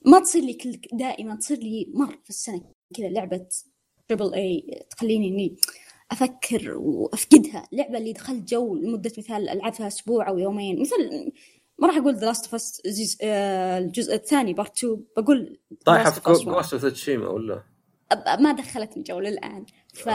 [0.07, 2.63] ما تصير لي كل دائما تصير لي مر في السنة
[2.97, 3.47] كذا لعبة
[4.09, 5.57] triple A تخليني إني
[6.13, 7.69] أفكر وأفقدها.
[7.73, 10.81] لعبة اللي دخلت جو لمدة مثال ألعبها أسبوع أو يومين.
[10.81, 11.33] مثل
[11.79, 12.81] ما راح أقول Last of Us
[13.23, 16.57] الجزء الثاني Part 2 بقول طايحة في of Us 1.
[16.57, 17.63] Ghost of Tsushima ولا؟
[18.41, 19.65] ما دخلتني جو للآن.
[19.95, 20.09] ف...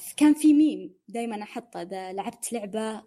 [0.00, 3.02] فكان في ميم دائما أحطه إذا لعبت لعبة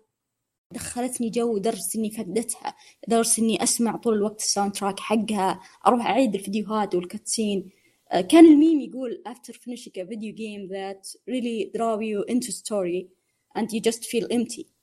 [0.74, 2.76] دخلتني جو لدرجة إني فقدتها.
[3.08, 5.60] لدرجة إني أسمع طول الوقت ال soundtrack حقها.
[5.88, 7.70] أروح أعيد الفيديوهات وال cutscene.
[7.70, 7.85] آه،
[8.22, 13.08] كان الميم يقول after finishing a video game that really draw you into story
[13.58, 14.76] and you just feel empty.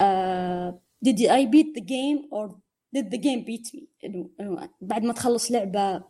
[0.00, 2.56] uh, did I beat the game or
[2.94, 6.04] did the game beat me إنه بعد ما تخلص لعبة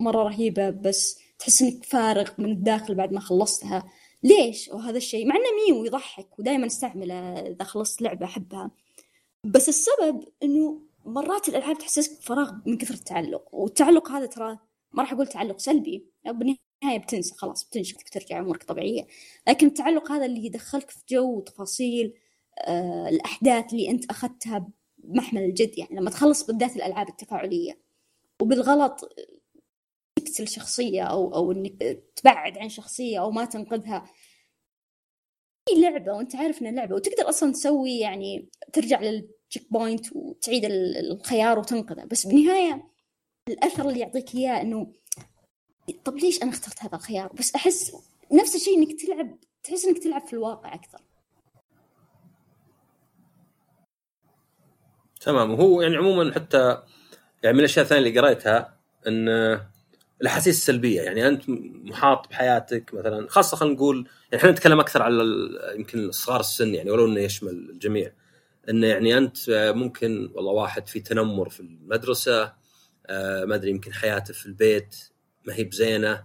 [0.00, 3.84] مرة رهيبة بس تحس إنك فارغ من الداخل بعد ما خلصتها.
[4.22, 5.26] ليش؟ وهذا الشيء.
[5.26, 8.70] مع إنه ميم ويضحك ودائما أستعمله إذا خلصت لعبة أحبها.
[9.44, 13.54] بس السبب إنه مرات الألعاب تحسسك بفراغ من كثر التعلق.
[13.54, 14.58] والتعلق هذا ترى
[14.92, 19.06] ما راح أقول تعلق سلبي بالنهاية بتنسى خلاص بتنشف ترجع أمورك طبيعية.
[19.48, 22.14] لكن التعلق هذا اللي يدخلك في جو وتفاصيل
[22.58, 24.68] آه الأحداث اللي أنت أخذتها
[24.98, 27.80] بمحمل الجد يعني لما تخلص بالذات الألعاب التفاعلية.
[28.42, 29.00] وبالغلط
[30.16, 34.04] تقتل شخصية أو أو إنك تبعد عن شخصية أو ما تنقذها.
[35.68, 40.96] هي لعبة وأنت عارف إنها لعبة وتقدر أصلا تسوي يعني ترجع لل checkpoint وتعيد ال-
[41.12, 42.04] الخيار وتنقذه.
[42.04, 42.95] بس بالنهاية
[43.48, 44.92] الأثر اللي يعطيك إياه إنه
[46.04, 47.92] طب ليش أنا اخترت هذا الخيار؟ بس أحس
[48.32, 50.98] نفس الشيء إنك تلعب تحس إنك تلعب في الواقع أكثر.
[55.20, 55.50] تمام.
[55.50, 56.82] وهو يعني عموما حتى
[57.42, 59.28] يعني من الأشياء الثانية اللي قريتها إن
[60.22, 61.02] الأحاسيس السلبية.
[61.02, 61.42] يعني أنت
[61.84, 65.24] محاط بحياتك مثلا خاصة خلينا نقول يعني إحنا نتكلم أكثر على
[65.76, 68.12] يمكن صغار السن يعني ولو إنه يشمل الجميع.
[68.68, 72.65] انه يعني أنت ممكن والله واحد في تنمر في المدرسة
[73.44, 74.96] ما أدري يمكن حياته في البيت
[75.44, 76.24] ما هي بزينة.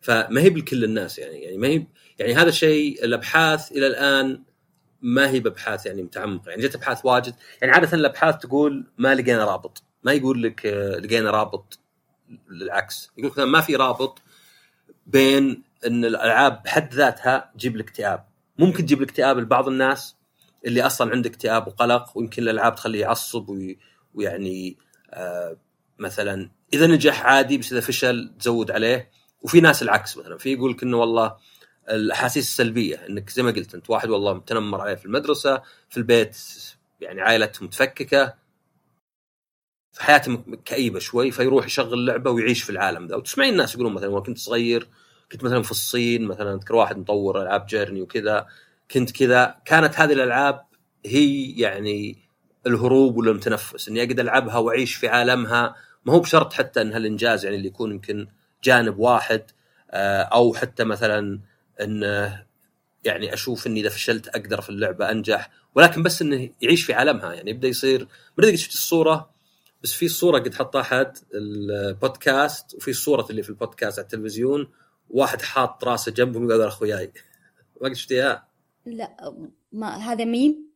[0.00, 1.86] فما هي بكل الناس يعني يعني ما هي
[2.18, 4.42] يعني هذا الشيء الأبحاث إلى الآن
[5.02, 6.50] ما هي بأبحاث يعني متعمقة.
[6.50, 7.34] يعني جت أبحاث واجد.
[7.62, 9.82] يعني عادة الأبحاث تقول ما لقينا رابط.
[10.04, 11.78] ما يقول لك آه، لقينا رابط
[12.50, 13.10] للعكس.
[13.18, 14.22] يقول لك ما في رابط
[15.06, 18.24] بين إن الألعاب بحد ذاتها تجيب الاكتئاب
[18.58, 20.16] ممكن تجيب الاكتئاب لبعض الناس
[20.66, 23.78] اللي أصلا عنده اكتئاب وقلق ويمكن الألعاب تخليه يعصب وي-
[24.14, 24.76] ويعني
[25.10, 25.56] آه
[25.98, 29.10] مثلا إذا نجح عادي بس إذا فشل تزود عليه.
[29.42, 31.36] وفي ناس العكس مثلا في يقول لك إنه والله
[31.90, 36.36] الأحاسيس السلبية إنك زي ما قلت أنت واحد والله متنمر عليه في المدرسة في البيت
[37.00, 38.34] يعني عائلته متفككه
[39.92, 43.16] في حياته كئيبه شوي فيروح يشغل لعبة ويعيش في العالم ذا.
[43.16, 44.88] وتسمعين الناس يقولون مثلا كنت صغير
[45.32, 48.46] كنت مثلا في الصين مثلا أذكر واحد مطور ألعاب جيرني وكذا
[48.90, 49.60] كنت كذا.
[49.64, 50.66] كانت هذه الألعاب
[51.06, 52.21] هي يعني
[52.66, 55.74] الهروب ولا المتنفس إني أقدر ألعبها وأعيش في عالمها.
[56.04, 58.26] ما هو بشرط حتى إنها الإنجاز يعني اللي يكون يمكن
[58.64, 59.42] جانب واحد
[59.90, 61.40] آه، أو حتى مثلا
[61.80, 62.44] انه
[63.04, 65.50] يعني أشوف إني إذا فشلت أقدر في اللعبة أنجح.
[65.74, 68.08] ولكن بس إنه يعيش في عالمها يعني يبدأ يصير.
[68.38, 69.30] ما أدري شفت الصورة
[69.82, 74.68] بس في صورة قد حطها أحد البودكاست وفي صورة اللي في البودكاست على التلفزيون
[75.10, 77.12] واحد حاط راسه جنبهم يقول أخوياي.
[77.80, 78.48] ما قد شفتيها؟
[78.86, 79.34] لا
[79.72, 80.71] ما هذا ميم؟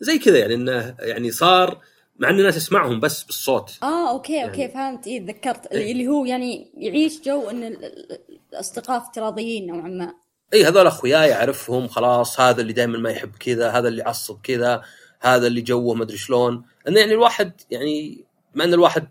[0.00, 1.78] زي كذا يعني إنه يعني صار
[2.18, 3.78] مع إن الناس يسمعهم بس بالصوت.
[3.82, 5.06] آه okay okay يعني- فهمت.
[5.06, 5.92] إيه تذكرت إيه.
[5.92, 8.18] اللي هو يعني يعيش جو إن ال- ال-
[8.52, 10.14] الأصدقاء افتراضيين نوعا ما.
[10.54, 14.82] اي هذول أخوياي أعرفهم خلاص هذا اللي دائما ما يحب كذا هذا اللي يعصب كذا
[15.20, 16.64] هذا اللي جوه ما أدري شلون.
[16.88, 19.08] انه يعني الواحد يعني مع إن الواحد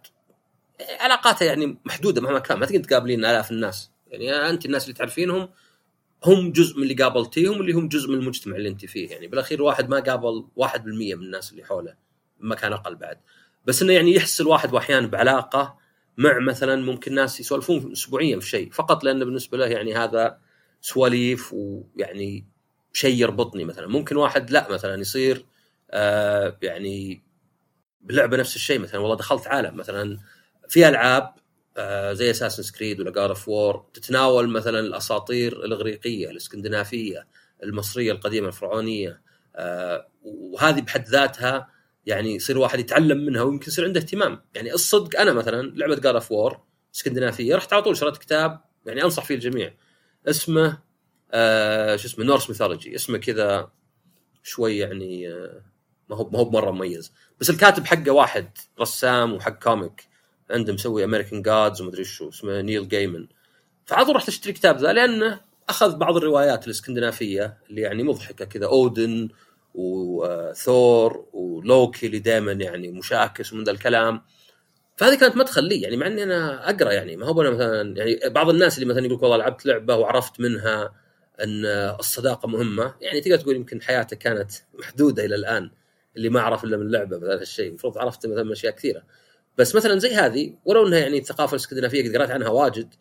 [0.99, 3.91] علاقاته يعني محدودة مهما كان ما تقدر تقابلين آلاف الناس.
[4.07, 5.49] يعني أنت الناس اللي تعرفينهم
[6.23, 9.09] هم جزء من اللي قابلتيهم اللي هم جزء من المجتمع اللي انت فيه.
[9.09, 11.95] يعني بالأخير الواحد ما قابل 1% من الناس اللي حوله
[12.39, 13.17] مكان أقل بعد.
[13.65, 15.77] بس إنه يعني يحس الواحد وأحيانا بعلاقة
[16.17, 18.71] مع مثلا ممكن ناس يسولفون اسبوعيا في شيء.
[18.71, 20.37] فقط لأنه بالنسبة له يعني هذا
[20.81, 22.45] سواليف ويعني
[22.93, 23.87] شيء يربطني مثلا.
[23.87, 25.45] ممكن واحد لا مثلا يصير
[25.91, 27.23] آه يعني
[28.01, 28.99] بلعبة نفس الشيء مثلا.
[29.01, 30.19] والله دخلت عالم مثلا
[30.69, 31.33] في ألعاب
[32.11, 37.27] زي Assassin's Creed ولا God of War تتناول مثلا الأساطير الإغريقية الإسكندنافية
[37.63, 39.21] المصرية القديمة الفرعونية.
[39.55, 41.69] آه وهذه بحد ذاتها
[42.05, 44.41] يعني يصير واحد يتعلم منها ويمكن يصير عنده اهتمام.
[44.53, 46.61] يعني الصدق أنا مثلا لعبة God of War
[46.95, 49.73] إسكندنافية رحت على طول شريت كتاب يعني أنصح فيه الجميع.
[50.27, 50.81] اسمه
[51.31, 53.71] آه شو اسمه Norse Mythology اسمه كذا
[54.43, 55.61] شوي يعني آه
[56.09, 57.13] ما هو ما هو مره مميز.
[57.39, 60.14] بس الكاتب حقه واحد رسام وحق comic
[60.49, 63.27] عنده مسوي American Gods ومدري شو اسمه نيل جيمان
[63.85, 68.65] فعاد رحت اشتري كتاب ذا لأنه أخذ بعض الروايات الإسكندنافية اللي يعني مضحكة كذا.
[68.65, 69.29] اودن
[69.73, 74.21] وثور ولوكي اللي دائما يعني مشاكس ومن ذا الكلام.
[74.97, 77.17] فهذه كانت مدخل لي يعني مع إني أنا أقرأ يعني.
[77.17, 80.93] ما هو أنا مثلا يعني بعض الناس اللي مثلا يقول والله لعبت لعبة وعرفت منها
[81.43, 81.65] إن
[81.99, 85.71] الصداقة مهمة يعني تقدر تقول يمكن حياته كانت محدودة إلى الآن
[86.17, 89.03] اللي ما عرف إلا من لعبة بهذا الشيء المفروض عرفت مثلا أشياء كثيرة.
[89.57, 92.93] بس مثلا زي هذه ولو إنها يعني الثقافة الإسكندنافية قد قرأت عنها واجد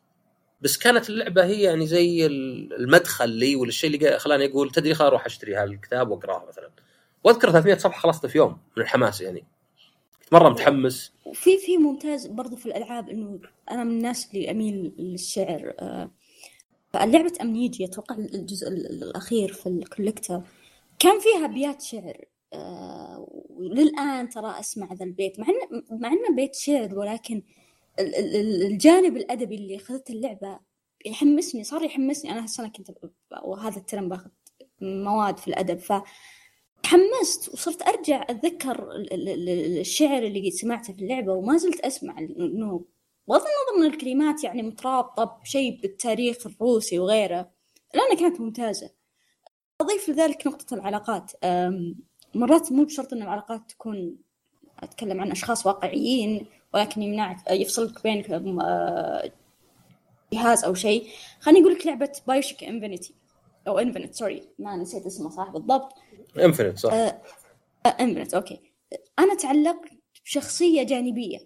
[0.60, 5.26] بس كانت اللعبة هي يعني زي المدخل لي والشيء اللي خلاني أقول تدري خل أروح
[5.26, 6.70] أشتري هالكتاب واقراه مثلا.
[7.24, 9.44] وأذكر 300 صفحة خلصته في يوم من الحماس يعني.
[10.22, 11.12] كنت مرة متحمس.
[11.24, 13.40] وفي في ممتاز برضو في الألعاب إنه
[13.70, 15.74] أنا من الناس اللي أميل للشعر.
[15.78, 16.10] آه،
[16.92, 20.42] فلعبة أمنيجي أتوقع الجزء الأخير في الكوليكتر
[20.98, 22.24] كان فيها أبيات شعر.
[22.54, 27.42] آه، وللآن ترى أسمع ذا البيت مع انه مع إنه بيت شعر ولكن
[27.98, 30.60] الجانب الأدبي اللي اخذته اللعبة
[31.06, 32.30] يحمسني صار يحمسني.
[32.32, 32.90] أنا هالسنة كنت
[33.44, 34.30] وهذا الترم باخذ
[34.80, 35.92] مواد في الأدب ف
[36.82, 38.88] تحمست وصرت أرجع أتذكر
[39.80, 42.84] الشعر اللي سمعته في اللعبة وما زلت أسمع إنه
[43.28, 47.50] بغض النظر ان الكلمات يعني مترابطة بشيء بالتاريخ الروسي وغيره
[47.94, 48.90] لأنها كانت ممتازة.
[49.80, 51.32] أضيف لذلك نقطة العلاقات.
[52.34, 54.16] مرات مو بشرط إن العلاقات تكون
[54.78, 59.30] أتكلم عن أشخاص واقعيين ولكن يمنعك يفصلك بين آه،
[60.32, 61.06] جهاز أو شيء.
[61.40, 63.14] خليني أقول لك لعبة BioShock Infinity
[63.68, 65.92] أو Infinite sorry ما نسيت اسمه صح بالضبط.
[66.38, 66.92] Infinite صح.
[68.00, 68.60] Infinite آه okay.
[69.18, 69.88] أنا تعلقت
[70.24, 71.38] بشخصية جانبية.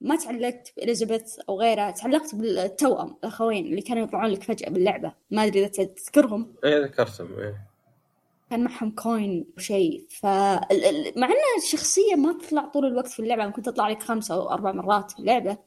[0.00, 5.12] ما تعلقت بإليزابيث أو غيرها تعلقت بالتوأم الأخوين اللي كانوا يطلعون لك فجأة باللعبة.
[5.30, 6.54] ما أدري إذا تذكرهم.
[6.64, 7.69] إيه ذكرتهم إيه.
[8.50, 10.26] كان معهم coin وشيء ف
[11.16, 14.72] مع إن الشخصية ما تطلع طول الوقت في اللعبة ممكن تطلع لك خمسة أو أربع
[14.72, 15.58] مرات في اللعبة.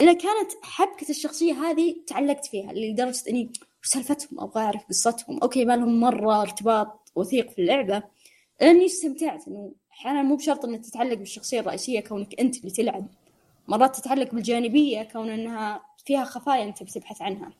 [0.00, 5.38] إلا كانت حبكة الشخصية هذه تعلقت فيها لدرجة إني سالفتهم؟ أبغى أعرف قصتهم.
[5.38, 8.02] okay ما لهم مرة ارتباط وثيق في اللعبة.
[8.60, 13.08] لاني استمتعت إنه أحيانا مو بشرط إنك تتعلق بالشخصية الرئيسية كونك أنت اللي تلعب.
[13.68, 17.52] مرات تتعلق بالجانبية كون إنها فيها خفايا أنت بتبحث عنها.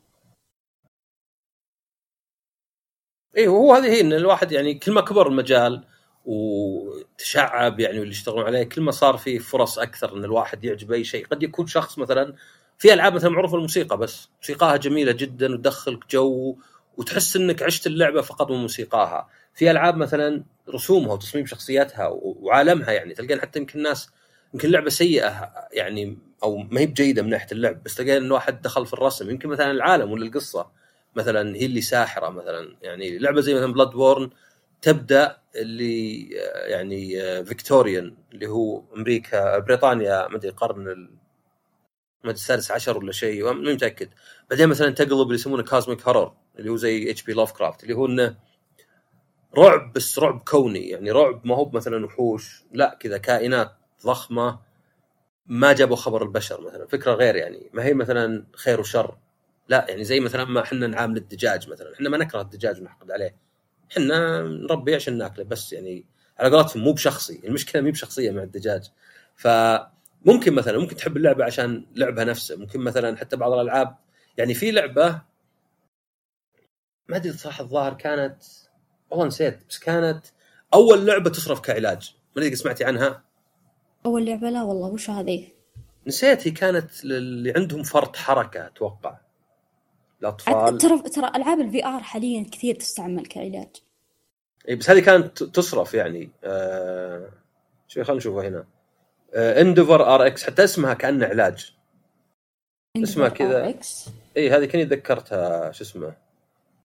[3.36, 5.84] اي وهو هذه هي إن الواحد يعني كل ما كبر المجال
[6.24, 11.04] وتشعب يعني واللي يشتغلون عليه كل ما صار فيه فرص أكثر إن الواحد يعجب اي
[11.04, 11.26] شيء.
[11.26, 12.34] قد يكون شخص مثلا
[12.78, 16.56] في ألعاب مثلا معروفة الموسيقى بس موسيقاها جميلة جدا وتدخلك جو
[16.96, 19.28] وتحس إنك عشت اللعبة فقط من موسيقاها.
[19.54, 20.44] في ألعاب مثلا
[20.74, 24.10] رسومها وتصميم شخصياتها وعالمها يعني تلقين حتى يمكن الناس
[24.54, 28.62] يمكن لعبه سيئة يعني أو ما هي بجيدة من ناحية اللعب بس تلقين إن واحد
[28.62, 30.66] دخل في الرسم يمكن مثلا العالم ولا القصة.
[31.16, 32.76] مثلا هي اللي ساحرة مثلا.
[32.82, 34.30] يعني لعبة زي مثلا Bloodborne
[34.82, 36.28] تبدأ اللي
[36.68, 41.08] يعني Victorian اللي هو أمريكا بريطانيا ما أدري القرن
[42.24, 44.08] ما السادس عشر ولا شيء ماني متأكد.
[44.50, 47.32] بعدين مثلا تقلب اللي يسمونه cosmic horror اللي هو زي H.P.
[47.32, 48.36] Lovecraft اللي هو إنه
[49.58, 50.88] رعب بس رعب كوني.
[50.88, 53.72] يعني رعب ما هو مثلا وحوش لا كذا كائنات
[54.06, 54.58] ضخمة
[55.46, 56.86] ما جابوا خبر البشر مثلا.
[56.86, 57.70] فكرة غير يعني.
[57.74, 59.16] ما هي مثلا خير وشر.
[59.68, 61.94] لا يعني زي مثلا ما إحنا نعامل الدجاج مثلا.
[61.94, 63.36] إحنا ما نكره الدجاج ونحقد عليه.
[63.92, 66.06] إحنا نربيه عشان ناكله بس يعني
[66.38, 67.40] على قولتهم مو بشخصي.
[67.44, 68.90] المشكلة مو بشخصية مع الدجاج.
[69.34, 73.96] فممكن مثلا ممكن تحب اللعبة عشان لعبها نفسه ممكن مثلا حتى بعض الألعاب.
[74.38, 75.22] يعني في لعبة
[77.08, 78.42] ما أدري صح الظاهر كانت
[79.10, 80.26] والله نسيت بس كانت
[80.74, 82.16] أول لعبة تصرف كعلاج.
[82.36, 83.24] ما أدري سمعتي عنها.
[84.06, 85.48] أول لعبة؟ لا والله وش هذه؟
[86.06, 89.25] نسيت هي كانت اللي عندهم فرط حركة أتوقع.
[90.28, 90.78] الأطفال.
[90.78, 93.68] ترى ترى ألعاب ال VR حاليا كثير تستعمل كعلاج.
[94.68, 97.28] إي بس هذه كانت تصرف يعني آه
[97.88, 98.64] شوي خلينا نشوفها هنا.
[99.34, 101.74] Endeavor Rx حتى اسمها كأنه علاج.
[102.96, 103.74] اسمها كذا.
[104.36, 106.16] إي هذه كني تذكرتها شو اسمه.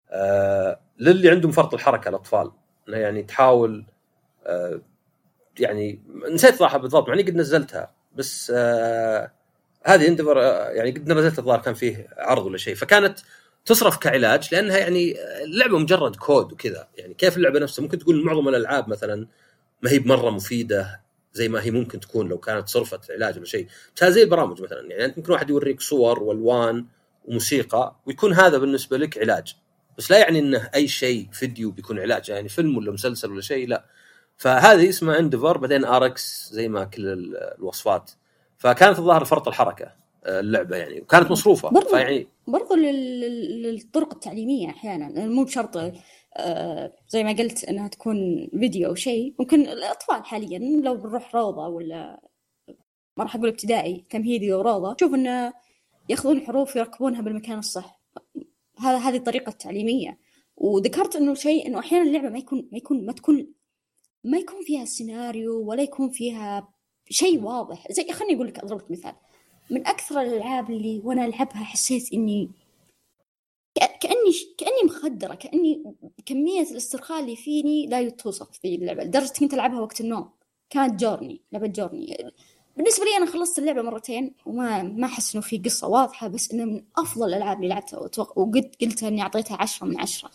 [0.10, 2.52] آه للي عندهم فرط الحركة الأطفال.
[2.88, 3.86] يعني تحاول
[4.46, 4.82] آه
[5.60, 6.00] يعني
[6.32, 7.92] نسيت صراحة بالضبط مع إني قد نزلتها.
[8.16, 9.32] بس آه
[9.86, 10.38] هذه اندفر
[10.76, 12.76] يعني قد نزلت الظاهر كان فيه عرض ولا شيء.
[12.76, 13.20] فكانت
[13.66, 16.88] تصرف كعلاج لأنها يعني اللعبه مجرد كود وكذا.
[16.98, 19.28] يعني كيف اللعبة نفسها؟ ممكن تقول معظم الألعاب مثلا
[19.82, 21.02] ما هي بمرة مفيدة
[21.34, 23.68] زي ما هي ممكن تكون لو كانت صرفت علاج ولا شيء.
[24.04, 26.86] زي البرامج مثلا يعني أنت ممكن واحد يوريك صور وألوان
[27.26, 29.56] وموسيقى ويكون هذا بالنسبة لك علاج.
[29.98, 33.68] بس لا يعني إنه أي شيء فيديو بيكون علاج يعني فيلم ولا مسلسل ولا شيء
[33.68, 33.86] لا.
[34.38, 38.12] فهذه اسمها Endeavor بعدين Rx زي ما كل الوصفات
[38.58, 39.86] فكانت الظاهر فرط الحركة
[40.26, 45.78] آه، اللعبة يعني وكانت مصروفة برضو فيعني برضو لل- لل- للطرق التعليمية أحيانا مو بشرط
[46.38, 49.34] آه، زي ما قلت إنها تكون فيديو أو شيء.
[49.40, 52.22] ممكن الأطفال حاليا لو بنروح روضة ولا
[53.18, 55.54] ما راح أقول ابتدائي تمهيدي وروضة شوف إنه
[56.10, 58.02] يأخذون حروف يركبونها بالمكان الصح.
[58.80, 60.18] هذا هذه الطريقة التعليمية.
[60.58, 63.48] وذكرت إنه شيء إنه أحيانا اللعبة ما يكون ما يكون ما تكون
[64.24, 66.68] ما يكون فيها سيناريو ولا يكون فيها
[67.10, 67.92] شيء واضح.
[67.92, 69.14] زي خليني أقول لك أضرب لك مثال.
[69.72, 72.50] من أكثر الألعاب اللي وأنا ألعبها حسيت إني
[73.80, 75.84] كأ- كأني كأني مخدرة كأني
[76.26, 79.04] كمية الاسترخاء اللي فيني لا توصف في اللعبة.
[79.04, 80.30] لدرجة كنت ألعبها وقت النوم.
[80.70, 82.18] كانت جورني لعبة جورني
[82.78, 86.66] بالنسبة لي أنا خلصت اللعبة مرتين وما ما أحس إنه في قصة واضحة بس إنه
[86.66, 90.32] من أفضل الألعاب اللي لعبتها وأتوقع وقلت قلت إني أعطيتها عشرة من عشرة.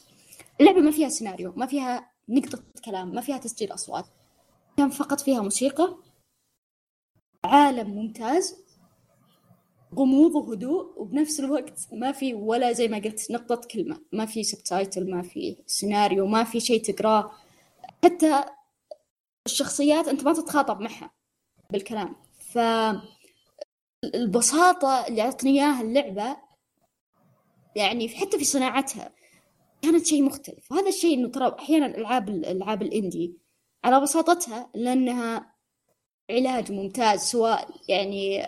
[0.61, 4.05] اللعبة ما فيها سيناريو ما فيها نقطة كلام ما فيها تسجيل أصوات.
[4.77, 5.97] كان فقط فيها موسيقى.
[7.45, 8.57] عالم ممتاز
[9.95, 15.11] غموض وهدوء وبنفس الوقت ما في ولا زي ما قلت نقطة كلمة ما في subtitle
[15.11, 17.33] ما في سيناريو ما في شيء تقراه.
[18.05, 18.45] حتى
[19.47, 21.11] الشخصيات أنت ما تتخاطب معها
[21.71, 22.17] بالكلام.
[24.05, 26.37] فالبساطة اللي أعطتني إياها اللعبة
[27.77, 29.13] يعني حتى في صناعتها
[29.83, 30.73] كانت شيء مختلف.
[30.73, 33.35] وهذا الشيء إنه ترى أحيانا الألعاب الألعاب الإندي
[33.85, 35.50] على بساطتها لأنها
[36.31, 38.47] علاج ممتاز سواء يعني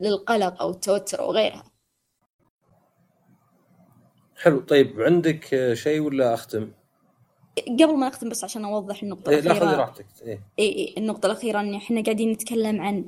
[0.00, 1.64] للقلق أو التوتر أو غيرها.
[4.36, 4.60] حلو.
[4.60, 6.70] طيب عندك شيء ولا أختم؟
[7.68, 10.06] قبل ما نختم بس عشان أوضح النقطة إيه لا خذي الأخيرة راحتك.
[10.22, 10.40] إيه.
[10.58, 13.04] اي اي النقطة الأخيرة إن إحنا قاعدين نتكلم عن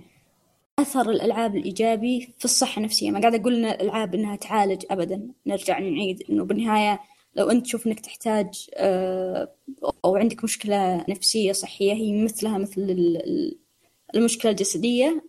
[0.78, 3.10] أثر الألعاب الإيجابي في الصحة النفسية.
[3.10, 5.28] ما قاعد أقول إن الألعاب إنها تعالج ابدا.
[5.46, 7.00] نرجع نعيد إنه بالنهاية
[7.34, 9.52] لو أنت تشوف إنك تحتاج آه،
[10.04, 13.58] أو عندك مشكلة نفسية صحية هي مثلها مثل ال- ال-
[14.14, 15.24] المشكلة الجسدية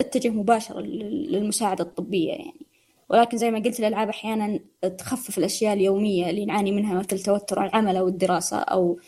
[0.00, 2.66] اتجه مباشرة لل- للمساعدة الطبية يعني.
[3.08, 4.60] ولكن زي ما قلت الألعاب أحيانا
[4.98, 9.00] تخفف الأشياء اليومية اللي نعاني منها مثل توتر العمل أو الدراسة أو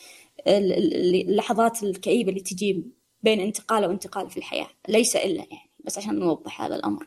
[0.46, 2.84] ال- ال- اللحظات الكئيبة اللي تجي
[3.22, 4.66] بين انتقال وانتقال في الحياة.
[4.88, 7.06] ليس إلا يعني بس عشان نوضح هذا الأمر.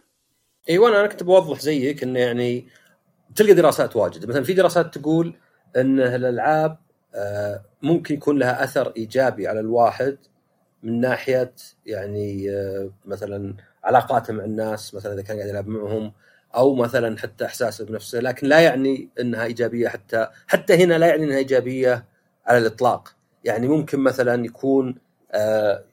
[0.70, 2.66] أيوه أنا كنت بوضح زيك إنه يعني
[3.36, 4.26] تلقى دراسات واجد.
[4.26, 5.36] مثلا في دراسات تقول
[5.76, 6.78] إن الالعاب
[7.16, 10.18] آه، ممكن يكون لها أثر إيجابي على الواحد
[10.84, 11.54] من ناحية
[11.86, 16.14] يعني آه، مثلا علاقاته مع الناس مثلا إذا كان قاعد يلعب معهم
[16.56, 18.20] أو مثلا حتى إحساسه بنفسه.
[18.20, 22.06] لكن لا يعني إنها إيجابية حتى حتى هنا لا يعني إنها إيجابية
[22.46, 23.16] على الإطلاق.
[23.44, 24.96] يعني ممكن مثلا يكون
[25.32, 25.84] آه،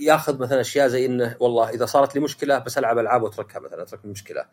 [0.00, 3.82] ياخذ مثلا أشياء زي إنه والله إذا صارت لي مشكلة بس ألعب ألعاب وأتركها مثلا
[3.82, 4.44] أترك المشكلة.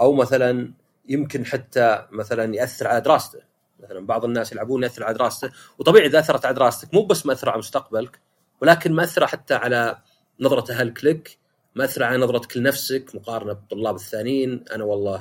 [0.00, 0.72] أو مثلا
[1.08, 3.38] يمكن حتى مثلا يأثر على دراسته.
[3.80, 5.50] مثلا بعض الناس يلعبون يأثر على دراسته.
[5.78, 8.20] وطبيعي إذا أثرت على دراستك مو بس مأثرة على مستقبلك
[8.62, 9.98] ولكن مأثرة حتى على
[10.40, 11.38] نظرة اهلك لك
[11.74, 15.20] مأثرة على نظرتك لنفسك مقارنة بالطلاب الثانيين أنا والله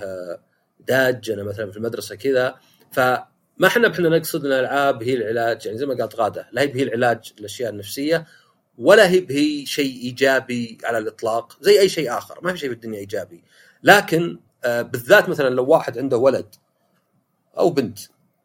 [0.88, 2.56] داج أنا مثلا في المدرسة كذا.
[2.92, 6.76] فما إحنا بحنا نقصد إن الألعاب هي العلاج يعني زي ما قالت غادة لا هي
[6.76, 8.26] هي العلاج للاشياء النفسية
[8.78, 12.76] ولا هي هي شيء إيجابي على الإطلاق زي أي شيء آخر ما في شيء في
[12.76, 13.44] الدنيا إيجابي.
[13.84, 16.56] لكن بالذات مثلا لو واحد عنده ولد
[17.58, 18.00] أو بنت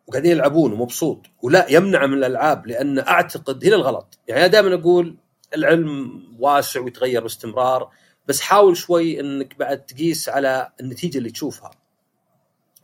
[0.06, 4.18] وقاعدين يلعبون ومبسوط ولا يمنع من الألعاب لأن أعتقد هنا الغلط.
[4.28, 5.16] يعني أنا دائما أقول
[5.54, 7.90] العلم واسع ويتغير باستمرار
[8.28, 11.70] بس حاول شوي إنك بعد تقيس على النتيجة اللي تشوفها.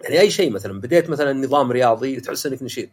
[0.01, 2.89] يعني أي شيء مثلا بديت مثلا نظام رياضي وتحس إنك نشيط.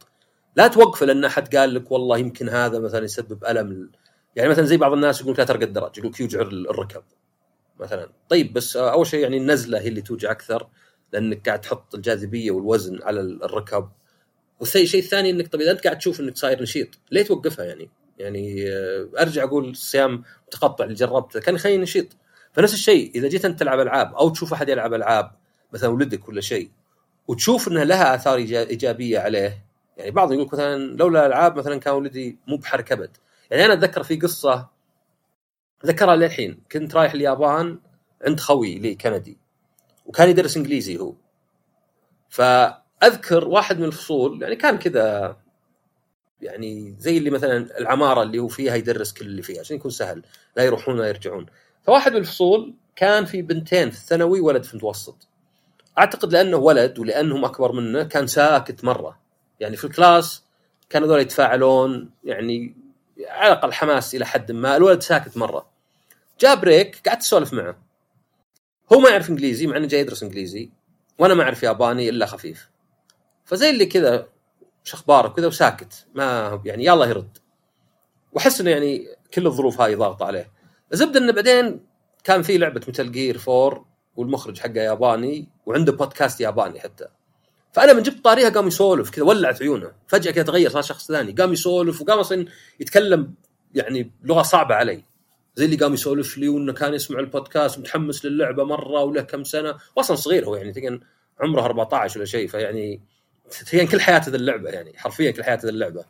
[0.56, 3.92] لا توقفه لأن أحد قال لك والله يمكن هذا مثلا يسبب ألم.
[4.36, 7.04] يعني مثلا زي بعض الناس يقول لا ترقى الدرج يقول يوجع الركب
[7.80, 8.10] مثلا.
[8.30, 10.68] طيب بس أول شيء يعني النزلة هي اللي توجع أكثر
[11.14, 13.90] لأنك قاعد تحط الجاذبية والوزن على الركب.
[14.60, 18.72] والشيء الثاني إنك طب إذا أنت قاعد تشوف إنك صاير نشيط ليه توقفها يعني؟ يعني
[18.72, 22.08] آه، أرجع أقول الصيام متقطع اللي جربته كان يخليني نشيط.
[22.54, 25.32] فنفس الشيء إذا جيت أنت تلعب ألعاب أو تشوف أحد يلعب ألعاب
[25.74, 26.70] مثلا ولدك ولا شيء
[27.28, 29.66] وتشوف إنها لها آثار إيجابية عليه
[29.98, 33.18] يعني بعض يقول مثلا لولا الالعاب مثلا كان ولدي مو بحركة أبد.
[33.52, 34.70] يعني أنا أتذكر في قصة
[35.86, 36.64] ذكرها للحين.
[36.72, 37.80] كنت رايح اليابان
[38.22, 39.38] عند خوي لي كندي
[40.06, 41.14] وكان يدرس إنجليزي هو.
[43.04, 45.38] اذكر واحد من الفصول يعني كان كذا
[46.42, 50.24] يعني زي اللي مثلا العمارة اللي هو فيها يدرس كل اللي فيها عشان يكون سهل
[50.58, 51.46] لا يروحون ولا يرجعون.
[51.84, 55.28] فواحد من الفصول كان في بنتين في الثانوي ولد في المتوسط.
[55.98, 59.20] أعتقد لأنه ولد ولأنهم أكبر منه كان ساكت مرة.
[59.60, 60.44] يعني في الكلاس
[60.90, 62.76] كانوا هذول يتفاعلون يعني
[63.26, 64.78] على الأقل حماس إلى حد ما.
[64.78, 65.70] الولد ساكت مرة.
[66.40, 67.78] جاء break قعدت أسولف معه.
[68.94, 70.70] هو ما يعرف إنجليزي مع إنه جاي يدرس إنجليزي.
[71.20, 72.70] وأنا ما أعرف ياباني إلا خفيف.
[73.46, 74.28] فزي اللي كذا
[74.84, 76.06] شو أخبارك؟ كذا وساكت.
[76.16, 77.38] ما يعني يلا يرد.
[78.32, 80.52] وأحس إنه يعني كل الظروف هاي ضاغطه عليه.
[80.94, 81.86] الزبده إنه بعدين
[82.24, 87.08] كان في لعبة متل Gear 4 والمخرج حقه ياباني وعنده بودكاست ياباني حتى.
[87.78, 89.92] فأنا من جبت طاريها قام يسولف كذا ولعت عيونه.
[90.08, 91.32] فجأة كذا تغير صار شخص ثاني.
[91.32, 92.46] قام يسولف وقام أصلا
[92.80, 93.34] يتكلم
[93.74, 95.04] يعني لغة صعبة علي.
[95.56, 99.76] زي اللي قام يسولف لي وإنه كان يسمع البودكاست متحمس للعبة مرة وله كم سنة.
[99.96, 101.00] واصلا صغير هو يعني تقن
[101.40, 102.48] عمره 14 ولا شيء.
[102.48, 103.02] فيعني
[103.72, 106.06] تقن كل حياته ذا اللعبة يعني حرفيا كل حياته ذا اللعبة.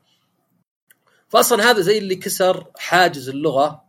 [1.29, 3.83] فاصلا هذا زي اللي كسر حاجز اللغة.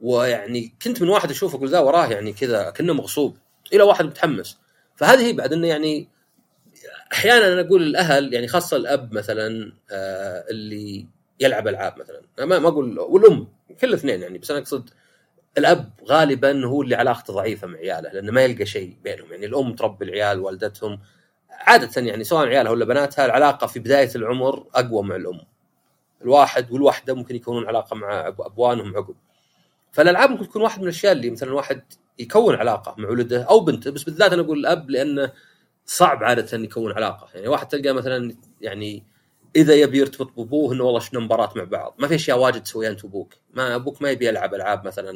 [0.00, 3.36] ويعني كنت من واحد أشوف أقول ذا وراه يعني كذا كأنه مغصوب.
[3.72, 4.58] إلى واحد متحمس.
[4.96, 6.19] فهذه هي بعد إنه يعني
[7.12, 11.06] أحيانا أنا أقول الاهل يعني خاصة الأب مثلا آه اللي
[11.40, 12.20] يلعب ألعاب مثلا.
[12.38, 13.48] ما ما أقول والأم
[13.80, 14.90] كل الاثنين يعني بس أنا أقصد
[15.58, 19.32] الأب غالبا هو اللي علاقته ضعيفة مع عياله لأنه ما يلقى شيء بينهم.
[19.32, 21.00] يعني الأم تربي العيال والدتهم
[21.50, 25.40] عادة يعني سواء عيالها ولا بناتها العلاقة في بداية العمر أقوى مع الأم.
[26.22, 29.14] الواحد والوحدة ممكن يكونون علاقة مع أبوانهم عقب.
[29.92, 31.82] فالألعاب ممكن تكون واحد من الأشياء اللي مثلا واحد
[32.18, 35.32] يكون علاقة مع ولده أو بنته بس بالذات أنا أقول الأب لأنه
[35.86, 37.28] صعب عادة يكون علاقة.
[37.34, 39.04] يعني واحد تلقى مثلا يعني
[39.56, 41.94] إذا يبي يرتبط بأبوه إنه والله شنو مباراة مع بعض.
[41.98, 43.34] ما في أشياء واجد تسويها أنت وأبوك.
[43.54, 45.12] ما أبوك ما يبي يلعب ألعاب مثلا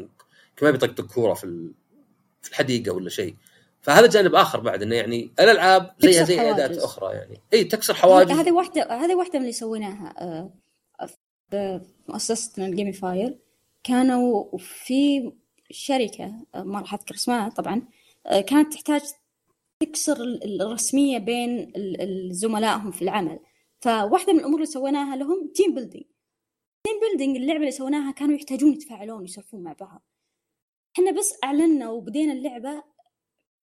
[0.62, 1.72] ما يبي يطقطق كورة في
[2.42, 3.36] في الحديقة ولا شيء.
[3.80, 7.40] فهذا جانب آخر بعد إنه يعني الألعاب زيها زي أداة أخرى يعني.
[7.52, 8.30] إي تكسر حواجز.
[8.30, 10.50] هذه واحدة هذه واحدة من اللي سويناها
[11.50, 13.38] في مؤسستنا ال Gamifier
[13.82, 15.32] كانوا في
[15.70, 17.82] شركة ما راح أذكر اسمها طبعا
[18.46, 19.02] كانت تحتاج
[19.84, 21.72] تكسر الرسمية بين
[22.30, 23.40] زملائهم في العمل.
[23.80, 26.04] فواحدة من الأمور اللي سويناها لهم team building
[26.86, 30.06] team building اللعبة اللي سويناها كانوا يحتاجون يتفاعلون ويسولفون مع بعض.
[30.98, 32.84] إحنا بس أعلنا وبدينا اللعبة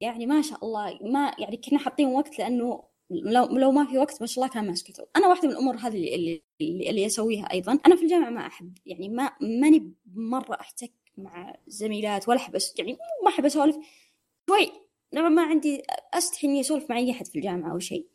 [0.01, 4.21] يعني ما شاء الله ما يعني كنا حاطين وقت لأنه لو لو ما في وقت
[4.21, 7.51] ما شاء الله كان ما سكتوا أنا واحدة من الأمور هذه اللي اللي, اللي أسويها
[7.51, 7.79] أيضا.
[7.87, 12.97] أنا في الجامعة ما أحب يعني ما ماني مرة أحتك مع زميلات ولا أحب يعني
[13.23, 13.77] ما أحب أسولف.
[14.49, 14.71] شوي
[15.13, 15.81] نوعا ما عندي
[16.13, 18.07] أستحي إني أسولف مع أي أحد في الجامعة أو شيء.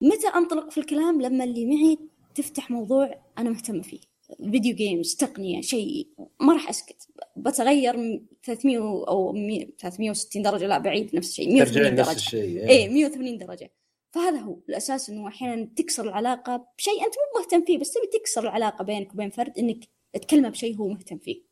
[0.00, 1.98] متى أنطلق في الكلام لما اللي معي
[2.34, 4.00] تفتح موضوع أنا مهتمة فيه؟
[4.50, 6.08] فيديو جيمز تقنية شيء
[6.40, 7.08] ما راح أسكت.
[7.36, 9.32] بتغير 300 أو
[9.78, 13.72] 360 درجة لا بعيد نفس الشيء 180 درجه نفس الشيء اي 180 درجة.
[14.10, 18.42] فهذا هو الأساس إنه أحيانا تكسر العلاقة بشيء أنت مو مهتم فيه بس تبي تكسر
[18.42, 21.49] العلاقة بينك وبين فرد إنك تكلمه بشيء هو مهتم فيه.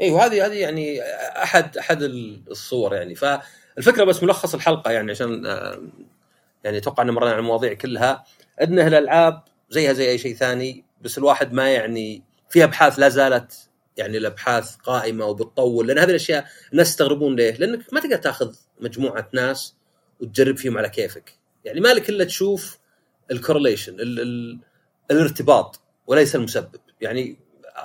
[0.00, 1.02] اي وهذه هذه يعني
[1.42, 3.14] احد أحد الصور يعني.
[3.14, 5.44] فالفكرة بس ملخص الحلقة يعني عشان
[6.64, 8.24] يعني أتوقع ان مرينا على المواضيع كلها.
[8.62, 13.68] إن الألعاب زيها زي أي شيء ثاني بس الواحد ما يعني في أبحاث لا زالت
[13.96, 19.28] يعني الأبحاث قائمة وبتطول لأن هذه الأشياء الناس يستغربون ليه؟ لأنك ما تقدر تأخذ مجموعة
[19.32, 19.74] ناس
[20.20, 21.38] وتجرب فيهم على كيفك.
[21.64, 22.78] يعني مالك إلا تشوف
[23.30, 23.96] ال correlation
[25.10, 26.80] الارتباط وليس المسبب.
[27.00, 27.36] يعني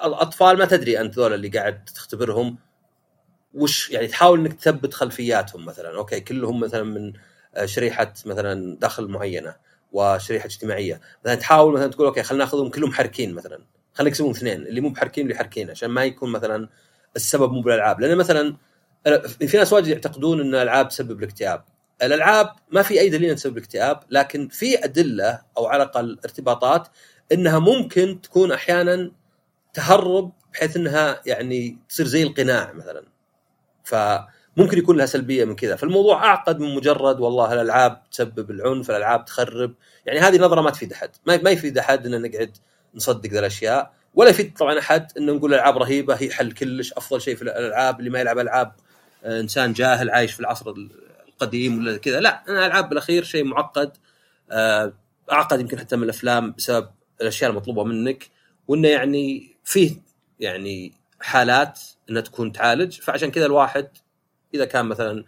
[0.05, 2.57] الأطفال ما تدري أنت ذول اللي قاعد تختبرهم
[3.53, 5.97] وش يعني تحاول إنك تثبت خلفياتهم مثلا.
[5.97, 7.13] أوكي كلهم مثلا من
[7.65, 9.55] شريحة مثلا دخل معينة
[9.91, 11.01] وشريحة اجتماعية.
[11.25, 13.59] مثلا تحاول مثلا تقول أوكي خلينا ناخذهم كلهم حركين مثلا.
[13.93, 14.61] خلينا نقسمهم اثنين.
[14.61, 16.69] اللي مو بحركين واللي حركين عشان ما يكون مثلا
[17.15, 17.99] السبب مو بالألعاب.
[17.99, 18.55] لأن مثلا
[19.47, 21.63] في ناس واجد يعتقدون إن الألعاب تسبب الاكتئاب.
[22.03, 26.87] الألعاب ما في أي دليل تسبب الاكتئاب لكن في أدلة أو على الأقل ارتباطات
[27.31, 29.11] إنها ممكن تكون أحيانا
[29.74, 33.03] تهرب بحيث إنها يعني تصير زي القناع مثلا.
[33.84, 35.76] فممكن يكون لها سلبية من كذا.
[35.76, 39.74] فالموضوع أعقد من مجرد والله الألعاب تسبب العنف الألعاب تخرب.
[40.05, 41.09] يعني هذه نظرة ما تفيد أحد.
[41.26, 42.57] ما, يفيد أحد ان نقعد
[42.95, 43.93] نصدق ذا الأشياء.
[44.13, 47.99] ولا يفيد طبعا أحد ان نقول الألعاب رهيبة هي حل كلش أفضل شيء في الألعاب.
[47.99, 48.72] اللي ما يلعب ألعاب
[49.24, 50.74] آه، إنسان جاهل عايش في العصر
[51.28, 52.20] القديم ولا كذا.
[52.20, 53.91] لا أنا الالعاب بالأخير شيء معقد
[54.51, 54.93] آه،
[55.32, 56.89] أعقد يمكن حتى من الأفلام بسبب
[57.22, 58.30] الأشياء المطلوبة منك.
[58.70, 59.95] وإنه يعني فيه
[60.39, 63.88] يعني حالات إنها تكون تعالج فعشان كذا الواحد
[64.53, 65.26] إذا كان مثلا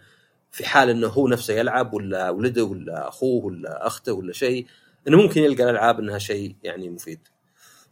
[0.50, 4.66] في حال إنه هو نفسه يلعب ولا ولده ولا أخوه ولا أخته ولا شيء
[5.08, 7.20] إنه ممكن يلقى الألعاب إنها شيء يعني مفيد.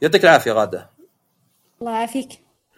[0.02, 0.90] يعطيك العافية غادة.
[1.80, 2.28] الله يعافيك.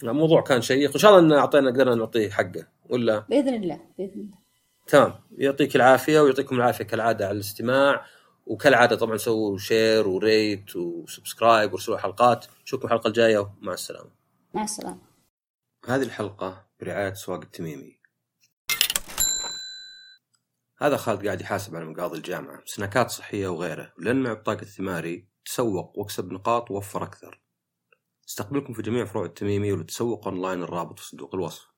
[0.03, 4.13] الموضوع كان شيق، إن شاء الله إن أعطينا قدرنا نعطيه حقه ولا بإذن الله بإذن
[4.21, 4.39] الله.
[4.87, 8.07] تمام يعطيك العافية ويعطيكم العافية كالعادة على الاستماع
[8.47, 12.47] وكالعادة طبعا سووا share و rate و subscribe وارسلوا حلقات.
[12.63, 13.39] نشوفكم الحلقة الجاية.
[13.39, 14.11] ومع السلامة.
[14.55, 15.01] مع السلامة.
[15.87, 17.99] هذه الحلقة برعاية أسواق التميمي.
[20.79, 22.63] هذا خالد قاعد يحاسب على مقاضي الجامعة.
[22.67, 23.93] سناكات صحية وغيره.
[23.99, 25.29] لأن مع بطاقة الثماري.
[25.45, 25.99] تسوق.
[25.99, 26.71] واكسب نقاط.
[26.71, 27.43] ووفر أكثر.
[28.29, 31.72] استقبلكم في جميع فروع التميمي ولتسوق أونلاين الرابط في صندوق الوصف.